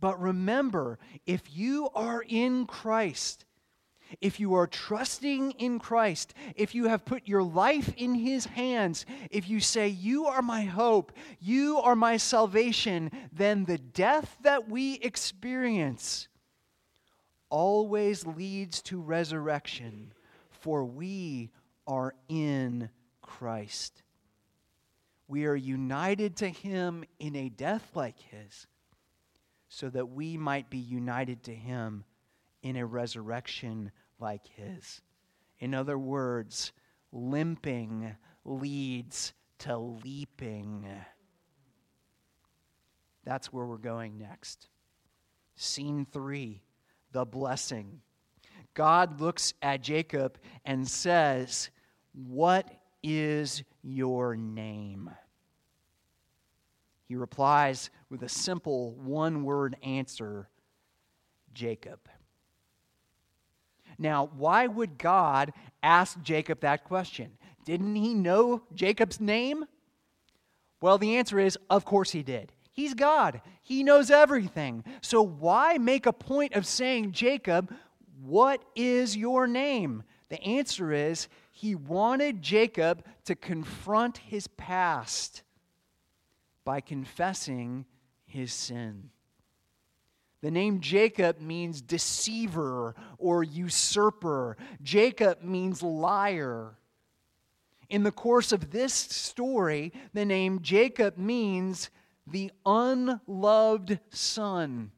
But 0.00 0.20
remember, 0.20 0.98
if 1.26 1.42
you 1.54 1.88
are 1.94 2.24
in 2.26 2.66
Christ, 2.66 3.44
if 4.20 4.40
you 4.40 4.54
are 4.54 4.66
trusting 4.66 5.52
in 5.52 5.78
Christ, 5.78 6.34
if 6.56 6.74
you 6.74 6.88
have 6.88 7.04
put 7.04 7.28
your 7.28 7.42
life 7.42 7.94
in 7.96 8.14
His 8.14 8.46
hands, 8.46 9.06
if 9.30 9.48
you 9.48 9.60
say, 9.60 9.88
You 9.88 10.26
are 10.26 10.42
my 10.42 10.62
hope, 10.62 11.12
you 11.38 11.78
are 11.78 11.94
my 11.94 12.16
salvation, 12.16 13.12
then 13.32 13.64
the 13.64 13.78
death 13.78 14.36
that 14.42 14.68
we 14.68 14.94
experience 14.94 16.28
always 17.48 18.26
leads 18.26 18.82
to 18.82 19.00
resurrection, 19.00 20.12
for 20.50 20.84
we 20.84 21.50
are 21.86 22.14
in 22.28 22.90
Christ. 23.20 24.02
We 25.28 25.46
are 25.46 25.56
united 25.56 26.36
to 26.38 26.48
Him 26.48 27.04
in 27.18 27.36
a 27.36 27.48
death 27.48 27.88
like 27.94 28.18
His, 28.18 28.66
so 29.68 29.88
that 29.90 30.10
we 30.10 30.36
might 30.36 30.70
be 30.70 30.78
united 30.78 31.44
to 31.44 31.54
Him 31.54 32.04
in 32.62 32.76
a 32.76 32.86
resurrection 32.86 33.90
like 34.18 34.46
his. 34.46 35.02
In 35.58 35.74
other 35.74 35.98
words, 35.98 36.72
limping 37.10 38.14
leads 38.44 39.32
to 39.58 39.76
leaping. 39.76 40.86
That's 43.24 43.52
where 43.52 43.66
we're 43.66 43.76
going 43.76 44.18
next. 44.18 44.68
Scene 45.56 46.06
three 46.10 46.62
the 47.12 47.26
blessing. 47.26 48.00
God 48.74 49.20
looks 49.20 49.54
at 49.62 49.82
Jacob 49.82 50.38
and 50.64 50.86
says, 50.88 51.70
What 52.12 52.68
is 53.02 53.62
your 53.82 54.36
name? 54.36 55.10
He 57.08 57.16
replies 57.16 57.90
with 58.08 58.22
a 58.22 58.28
simple 58.28 58.92
one 58.92 59.44
word 59.44 59.76
answer 59.82 60.48
Jacob. 61.52 62.00
Now, 63.98 64.30
why 64.36 64.66
would 64.66 64.98
God 64.98 65.52
ask 65.82 66.20
Jacob 66.22 66.60
that 66.60 66.84
question? 66.84 67.32
Didn't 67.64 67.94
he 67.94 68.14
know 68.14 68.62
Jacob's 68.74 69.20
name? 69.20 69.66
Well, 70.80 70.98
the 70.98 71.16
answer 71.16 71.38
is 71.38 71.58
of 71.70 71.84
course 71.84 72.10
he 72.10 72.22
did. 72.22 72.52
He's 72.72 72.94
God, 72.94 73.42
he 73.60 73.82
knows 73.82 74.10
everything. 74.10 74.82
So, 75.02 75.20
why 75.20 75.76
make 75.76 76.06
a 76.06 76.12
point 76.12 76.54
of 76.54 76.64
saying, 76.64 77.12
Jacob, 77.12 77.72
what 78.24 78.64
is 78.76 79.16
your 79.16 79.46
name? 79.46 80.04
The 80.28 80.42
answer 80.42 80.92
is 80.92 81.28
he 81.50 81.74
wanted 81.74 82.40
Jacob 82.40 83.04
to 83.24 83.34
confront 83.34 84.18
his 84.18 84.46
past 84.46 85.42
by 86.64 86.80
confessing 86.80 87.84
his 88.24 88.52
sin. 88.52 89.10
The 90.40 90.50
name 90.50 90.80
Jacob 90.80 91.40
means 91.40 91.80
deceiver 91.80 92.94
or 93.18 93.42
usurper. 93.42 94.56
Jacob 94.82 95.42
means 95.42 95.82
liar. 95.82 96.76
In 97.88 98.04
the 98.04 98.12
course 98.12 98.52
of 98.52 98.70
this 98.70 98.94
story, 98.94 99.92
the 100.14 100.24
name 100.24 100.62
Jacob 100.62 101.18
means 101.18 101.90
the 102.26 102.50
unloved 102.64 103.98
son. 104.10 104.92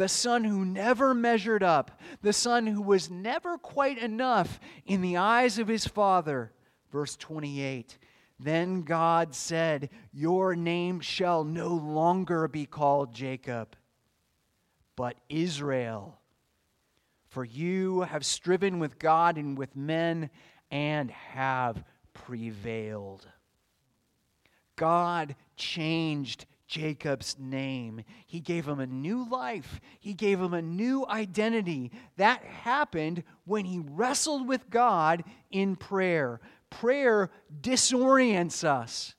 The 0.00 0.08
son 0.08 0.44
who 0.44 0.64
never 0.64 1.12
measured 1.12 1.62
up, 1.62 2.00
the 2.22 2.32
son 2.32 2.66
who 2.66 2.80
was 2.80 3.10
never 3.10 3.58
quite 3.58 3.98
enough 3.98 4.58
in 4.86 5.02
the 5.02 5.18
eyes 5.18 5.58
of 5.58 5.68
his 5.68 5.86
father. 5.86 6.54
Verse 6.90 7.16
28 7.16 7.98
then 8.38 8.80
God 8.80 9.34
said, 9.34 9.90
Your 10.10 10.56
name 10.56 11.00
shall 11.00 11.44
no 11.44 11.68
longer 11.68 12.48
be 12.48 12.64
called 12.64 13.14
Jacob, 13.14 13.76
but 14.96 15.18
Israel. 15.28 16.18
For 17.28 17.44
you 17.44 18.00
have 18.00 18.24
striven 18.24 18.78
with 18.78 18.98
God 18.98 19.36
and 19.36 19.58
with 19.58 19.76
men 19.76 20.30
and 20.70 21.10
have 21.10 21.84
prevailed. 22.14 23.28
God 24.76 25.36
changed 25.58 26.46
Jacob's 26.70 27.36
name. 27.36 28.04
He 28.26 28.38
gave 28.38 28.66
him 28.66 28.78
a 28.78 28.86
new 28.86 29.28
life. 29.28 29.80
He 29.98 30.14
gave 30.14 30.40
him 30.40 30.54
a 30.54 30.62
new 30.62 31.04
identity. 31.06 31.90
That 32.16 32.44
happened 32.44 33.24
when 33.44 33.64
he 33.64 33.80
wrestled 33.80 34.46
with 34.46 34.70
God 34.70 35.24
in 35.50 35.74
prayer 35.76 36.40
prayer 36.70 37.30
disorients 37.60 38.62
us 38.62 39.16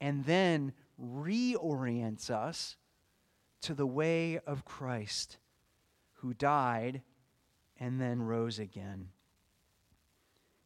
and 0.00 0.24
then 0.24 0.72
reorients 1.00 2.28
us 2.28 2.76
to 3.60 3.74
the 3.74 3.86
way 3.86 4.40
of 4.40 4.64
Christ, 4.64 5.38
who 6.14 6.34
died 6.34 7.02
and 7.78 8.00
then 8.00 8.20
rose 8.20 8.58
again. 8.58 9.10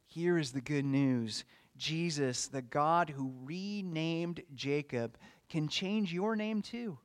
Here 0.06 0.38
is 0.38 0.52
the 0.52 0.62
good 0.62 0.86
news 0.86 1.44
Jesus, 1.78 2.48
the 2.48 2.62
God 2.62 3.10
who 3.10 3.32
renamed 3.44 4.42
Jacob, 4.54 5.16
can 5.48 5.68
change 5.68 6.12
your 6.12 6.36
name 6.36 6.60
too. 6.62 6.98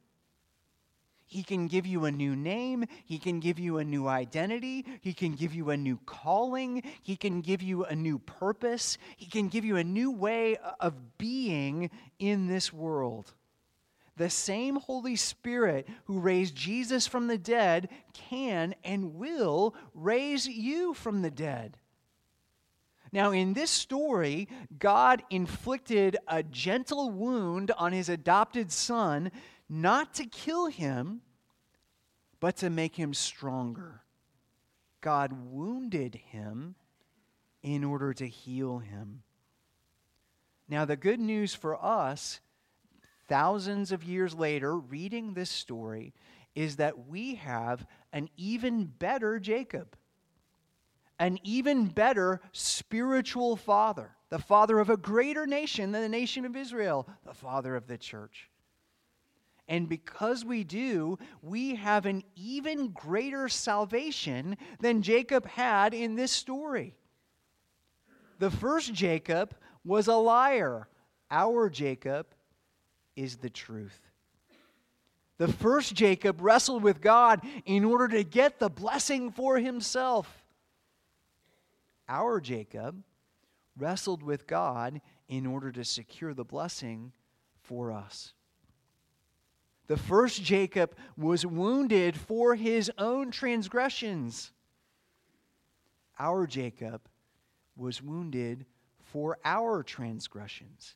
He 1.25 1.41
can 1.41 1.67
give 1.67 1.87
you 1.87 2.05
a 2.05 2.11
new 2.11 2.35
name. 2.35 2.85
He 3.05 3.17
can 3.17 3.39
give 3.39 3.57
you 3.57 3.77
a 3.79 3.83
new 3.83 4.07
identity. 4.07 4.85
He 5.01 5.13
can 5.13 5.33
give 5.33 5.53
you 5.53 5.71
a 5.71 5.77
new 5.77 5.97
calling. 6.05 6.83
He 7.01 7.15
can 7.15 7.41
give 7.41 7.63
you 7.63 7.85
a 7.85 7.95
new 7.95 8.19
purpose. 8.19 8.99
He 9.17 9.25
can 9.25 9.47
give 9.47 9.65
you 9.65 9.77
a 9.77 9.83
new 9.83 10.11
way 10.11 10.57
of 10.79 11.17
being 11.17 11.89
in 12.19 12.47
this 12.47 12.71
world. 12.71 13.33
The 14.15 14.29
same 14.29 14.75
Holy 14.75 15.15
Spirit 15.15 15.87
who 16.05 16.19
raised 16.19 16.55
Jesus 16.55 17.07
from 17.07 17.27
the 17.27 17.37
dead 17.37 17.89
can 18.13 18.75
and 18.83 19.15
will 19.15 19.73
raise 19.95 20.47
you 20.47 20.93
from 20.93 21.23
the 21.23 21.31
dead. 21.31 21.77
Now, 23.13 23.29
in 23.29 23.53
this 23.53 23.69
story, 23.69 24.47
God 24.79 25.21
inflicted 25.29 26.17
a 26.27 26.41
gentle 26.41 27.11
wound 27.11 27.69
on 27.77 27.93
his 27.93 28.09
adopted 28.09 28.71
son 28.71 29.31
not 29.69 30.15
to 30.15 30.25
kill 30.25 30.65
him, 30.65 31.21
but 32.39 32.57
to 32.57 32.71
make 32.71 32.95
him 32.95 33.13
stronger. 33.13 34.01
God 34.99 35.31
wounded 35.51 36.15
him 36.15 36.73
in 37.61 37.83
order 37.83 38.13
to 38.13 38.27
heal 38.27 38.79
him. 38.79 39.21
Now, 40.67 40.83
the 40.83 40.95
good 40.95 41.19
news 41.19 41.53
for 41.53 41.81
us, 41.85 42.39
thousands 43.29 43.91
of 43.91 44.03
years 44.03 44.33
later, 44.33 44.75
reading 44.75 45.35
this 45.35 45.51
story, 45.51 46.15
is 46.55 46.77
that 46.77 47.07
we 47.07 47.35
have 47.35 47.85
an 48.11 48.29
even 48.37 48.85
better 48.85 49.39
Jacob, 49.39 49.95
an 51.23 51.39
even 51.45 51.85
better 51.85 52.41
spiritual 52.51 53.55
father, 53.55 54.11
the 54.27 54.37
father 54.37 54.79
of 54.79 54.89
a 54.89 54.97
greater 54.97 55.47
nation 55.47 55.93
than 55.93 56.01
the 56.01 56.09
nation 56.09 56.43
of 56.43 56.53
Israel, 56.53 57.07
the 57.25 57.33
father 57.33 57.77
of 57.77 57.87
the 57.87 57.97
church. 57.97 58.49
And 59.69 59.87
because 59.87 60.43
we 60.43 60.65
do, 60.65 61.17
we 61.41 61.75
have 61.75 62.05
an 62.05 62.23
even 62.35 62.89
greater 62.89 63.47
salvation 63.47 64.57
than 64.81 65.01
Jacob 65.01 65.45
had 65.45 65.93
in 65.93 66.15
this 66.15 66.33
story. 66.33 66.93
The 68.39 68.51
first 68.51 68.93
Jacob 68.93 69.55
was 69.85 70.09
a 70.09 70.15
liar. 70.15 70.89
Our 71.31 71.69
Jacob 71.69 72.27
is 73.15 73.37
the 73.37 73.49
truth. 73.49 73.97
The 75.37 75.47
first 75.47 75.95
Jacob 75.95 76.41
wrestled 76.41 76.83
with 76.83 76.99
God 76.99 77.39
in 77.65 77.85
order 77.85 78.09
to 78.09 78.25
get 78.25 78.59
the 78.59 78.69
blessing 78.69 79.31
for 79.31 79.57
himself. 79.57 80.42
Our 82.07 82.39
Jacob 82.39 83.03
wrestled 83.77 84.23
with 84.23 84.47
God 84.47 85.01
in 85.27 85.45
order 85.45 85.71
to 85.71 85.83
secure 85.83 86.33
the 86.33 86.43
blessing 86.43 87.11
for 87.61 87.91
us. 87.91 88.33
The 89.87 89.97
first 89.97 90.43
Jacob 90.43 90.95
was 91.17 91.45
wounded 91.45 92.17
for 92.17 92.55
his 92.55 92.91
own 92.97 93.31
transgressions. 93.31 94.51
Our 96.17 96.47
Jacob 96.47 97.01
was 97.75 98.01
wounded 98.01 98.65
for 99.03 99.37
our 99.43 99.83
transgressions. 99.83 100.95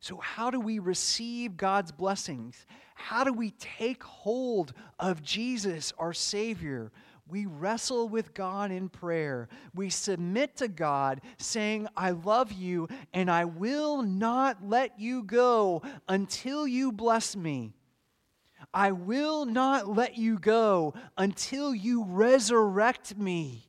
So, 0.00 0.16
how 0.16 0.50
do 0.50 0.58
we 0.58 0.78
receive 0.78 1.56
God's 1.56 1.92
blessings? 1.92 2.66
How 2.94 3.22
do 3.24 3.32
we 3.32 3.52
take 3.52 4.02
hold 4.02 4.72
of 4.98 5.22
Jesus, 5.22 5.92
our 5.98 6.12
Savior? 6.12 6.90
We 7.28 7.46
wrestle 7.46 8.08
with 8.08 8.34
God 8.34 8.70
in 8.70 8.88
prayer. 8.88 9.48
We 9.74 9.90
submit 9.90 10.56
to 10.56 10.68
God, 10.68 11.20
saying, 11.38 11.86
I 11.96 12.10
love 12.10 12.52
you, 12.52 12.88
and 13.14 13.30
I 13.30 13.44
will 13.44 14.02
not 14.02 14.68
let 14.68 14.98
you 14.98 15.22
go 15.22 15.82
until 16.08 16.66
you 16.66 16.92
bless 16.92 17.34
me. 17.36 17.74
I 18.74 18.92
will 18.92 19.44
not 19.44 19.88
let 19.88 20.16
you 20.16 20.38
go 20.38 20.94
until 21.16 21.74
you 21.74 22.04
resurrect 22.04 23.16
me, 23.16 23.68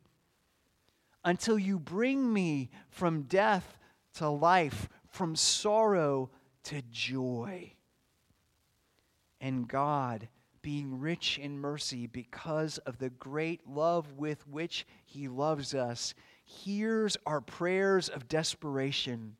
until 1.23 1.59
you 1.59 1.77
bring 1.79 2.31
me 2.33 2.69
from 2.89 3.23
death 3.23 3.77
to 4.15 4.29
life, 4.29 4.89
from 5.09 5.35
sorrow 5.35 6.29
to 6.63 6.81
joy. 6.91 7.73
And 9.39 9.67
God, 9.67 10.27
being 10.63 10.99
rich 10.99 11.37
in 11.37 11.59
mercy 11.59 12.07
because 12.07 12.79
of 12.79 12.97
the 12.97 13.11
great 13.11 13.67
love 13.67 14.13
with 14.13 14.47
which 14.47 14.87
He 15.05 15.27
loves 15.27 15.75
us, 15.75 16.15
hears 16.43 17.15
our 17.27 17.41
prayers 17.41 18.09
of 18.09 18.27
desperation, 18.27 19.35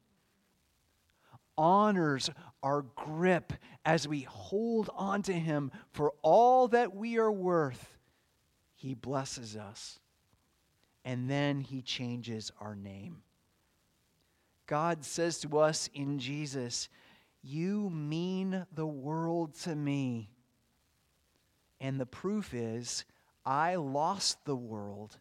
honors 1.57 2.29
our 2.61 2.83
grip 2.95 3.53
as 3.85 4.07
we 4.07 4.21
hold 4.21 4.89
on 4.95 5.23
to 5.23 5.33
Him 5.33 5.71
for 5.91 6.13
all 6.21 6.67
that 6.67 6.95
we 6.95 7.17
are 7.17 7.31
worth. 7.31 7.97
He 8.75 8.93
blesses 8.93 9.55
us, 9.55 9.99
and 11.03 11.29
then 11.29 11.61
He 11.61 11.81
changes 11.81 12.51
our 12.59 12.75
name. 12.75 13.23
God 14.67 15.05
says 15.05 15.39
to 15.39 15.59
us 15.59 15.89
in 15.93 16.19
Jesus, 16.19 16.89
You 17.41 17.89
mean 17.89 18.65
the 18.73 18.85
world 18.85 19.55
to 19.61 19.75
me. 19.75 20.32
And 21.83 21.99
the 21.99 22.05
proof 22.05 22.53
is, 22.53 23.03
I 23.45 23.75
lost 23.75 24.45
the 24.45 24.55
world 24.55 25.17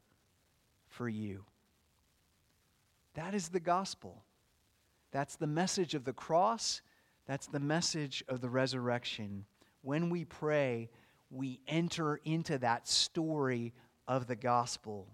for 0.86 1.08
you. 1.08 1.44
That 3.14 3.34
is 3.34 3.48
the 3.48 3.60
gospel. 3.60 4.22
That's 5.10 5.34
the 5.34 5.48
message 5.48 5.94
of 5.94 6.04
the 6.04 6.12
cross. 6.12 6.80
That's 7.26 7.48
the 7.48 7.58
message 7.58 8.22
of 8.28 8.40
the 8.40 8.48
resurrection. 8.48 9.44
When 9.82 10.08
we 10.08 10.24
pray, 10.24 10.88
we 11.32 11.58
enter 11.66 12.20
into 12.24 12.58
that 12.58 12.86
story 12.86 13.72
of 14.06 14.28
the 14.28 14.36
gospel. 14.36 15.08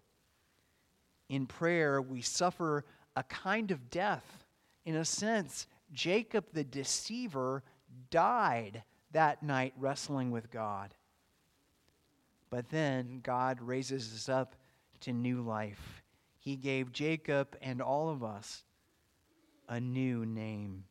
In 1.30 1.46
prayer, 1.46 2.02
we 2.02 2.20
suffer 2.20 2.84
a 3.16 3.22
kind 3.22 3.70
of 3.70 3.88
death. 3.88 4.44
In 4.84 4.96
a 4.96 5.04
sense, 5.04 5.66
Jacob 5.92 6.44
the 6.52 6.64
deceiver 6.64 7.62
died 8.11 8.82
that 9.12 9.42
night 9.42 9.72
wrestling 9.78 10.30
with 10.30 10.50
God. 10.50 10.94
But 12.50 12.70
then 12.70 13.20
God 13.22 13.61
raises 13.61 14.12
us 14.14 14.28
up 14.28 14.56
to 15.00 15.12
new 15.12 15.42
life. 15.42 16.02
He 16.38 16.56
gave 16.56 16.92
Jacob 16.92 17.56
and 17.61 17.82
all 17.82 18.08
of 18.08 18.24
us 18.24 18.64
a 19.68 19.80
new 19.80 20.24
name. 20.24 20.84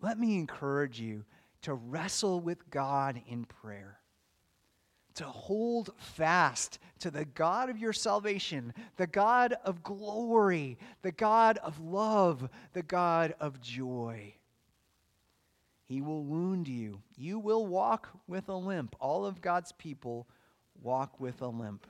Let 0.00 0.18
me 0.18 0.34
encourage 0.36 1.00
you 1.00 1.24
to 1.62 1.74
wrestle 1.74 2.40
with 2.40 2.70
God 2.70 3.20
in 3.26 3.44
prayer 3.44 3.98
to 5.14 5.24
hold 5.24 5.90
fast 5.98 6.78
to 7.00 7.10
the 7.10 7.24
God 7.24 7.70
of 7.70 7.78
your 7.78 7.92
salvation, 7.92 8.72
the 8.96 9.06
God 9.06 9.54
of 9.64 9.82
glory, 9.82 10.78
the 11.02 11.12
God 11.12 11.58
of 11.58 11.80
love, 11.80 12.48
the 12.72 12.82
God 12.82 13.34
of 13.40 13.60
joy. 13.60 14.34
He 15.92 16.00
will 16.00 16.24
wound 16.24 16.68
you. 16.68 17.02
You 17.18 17.38
will 17.38 17.66
walk 17.66 18.08
with 18.26 18.48
a 18.48 18.56
limp. 18.56 18.96
All 18.98 19.26
of 19.26 19.42
God's 19.42 19.72
people 19.72 20.26
walk 20.82 21.20
with 21.20 21.42
a 21.42 21.48
limp. 21.48 21.86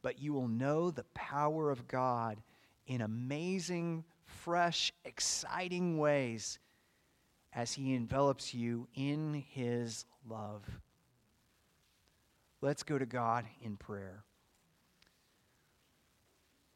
But 0.00 0.20
you 0.22 0.32
will 0.32 0.46
know 0.46 0.92
the 0.92 1.02
power 1.12 1.72
of 1.72 1.88
God 1.88 2.40
in 2.86 3.00
amazing, 3.00 4.04
fresh, 4.26 4.92
exciting 5.04 5.98
ways 5.98 6.60
as 7.52 7.72
He 7.72 7.94
envelops 7.94 8.54
you 8.54 8.86
in 8.94 9.42
His 9.50 10.04
love. 10.30 10.62
Let's 12.60 12.84
go 12.84 12.96
to 12.96 13.06
God 13.06 13.44
in 13.60 13.76
prayer. 13.76 14.22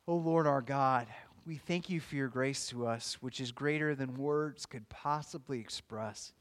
O 0.09 0.14
oh 0.14 0.16
Lord 0.16 0.48
our 0.48 0.62
God, 0.62 1.06
we 1.46 1.57
thank 1.57 1.88
you 1.88 2.00
for 2.00 2.16
your 2.16 2.29
grace 2.29 2.68
to 2.68 2.87
us, 2.87 3.18
which 3.20 3.40
is 3.40 3.53
greater 3.53 3.94
than 3.94 4.14
words 4.14 4.66
could 4.66 4.88
possibly 4.88 5.61
express. 5.61 6.33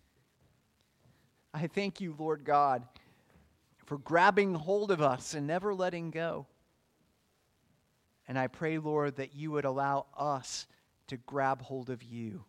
I 1.53 1.67
thank 1.67 2.01
you, 2.01 2.15
Lord 2.17 2.43
God, 2.43 2.83
for 3.85 3.97
grabbing 3.97 4.53
hold 4.53 4.91
of 4.91 5.01
us 5.01 5.33
and 5.33 5.47
never 5.47 5.73
letting 5.73 6.11
go. 6.11 6.45
And 8.27 8.37
I 8.37 8.47
pray, 8.47 8.77
Lord, 8.77 9.15
that 9.15 9.35
you 9.35 9.51
would 9.51 9.65
allow 9.65 10.05
us 10.15 10.67
to 11.07 11.17
grab 11.17 11.61
hold 11.61 11.89
of 11.89 12.03
you, 12.03 12.43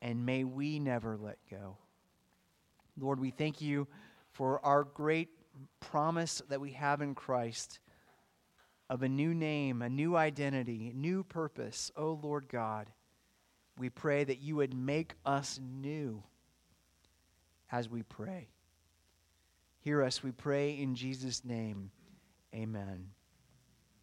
and 0.00 0.24
may 0.24 0.44
we 0.44 0.78
never 0.78 1.16
let 1.16 1.38
go. 1.50 1.76
Lord, 2.96 3.18
we 3.18 3.30
thank 3.30 3.60
you 3.60 3.88
for 4.30 4.64
our 4.64 4.84
great 4.84 5.30
promise 5.80 6.40
that 6.48 6.60
we 6.60 6.72
have 6.72 7.00
in 7.00 7.14
Christ 7.16 7.80
of 8.88 9.02
a 9.02 9.08
new 9.08 9.34
name, 9.34 9.82
a 9.82 9.88
new 9.88 10.16
identity, 10.16 10.92
new 10.94 11.24
purpose. 11.24 11.90
Oh 11.96 12.18
Lord 12.22 12.48
God, 12.48 12.90
we 13.78 13.90
pray 13.90 14.24
that 14.24 14.40
you 14.40 14.56
would 14.56 14.74
make 14.74 15.14
us 15.24 15.58
new 15.62 16.22
as 17.72 17.88
we 17.88 18.02
pray. 18.02 18.48
Hear 19.80 20.02
us, 20.02 20.22
we 20.22 20.32
pray 20.32 20.78
in 20.78 20.94
Jesus' 20.94 21.44
name. 21.44 21.90
Amen. 22.54 23.10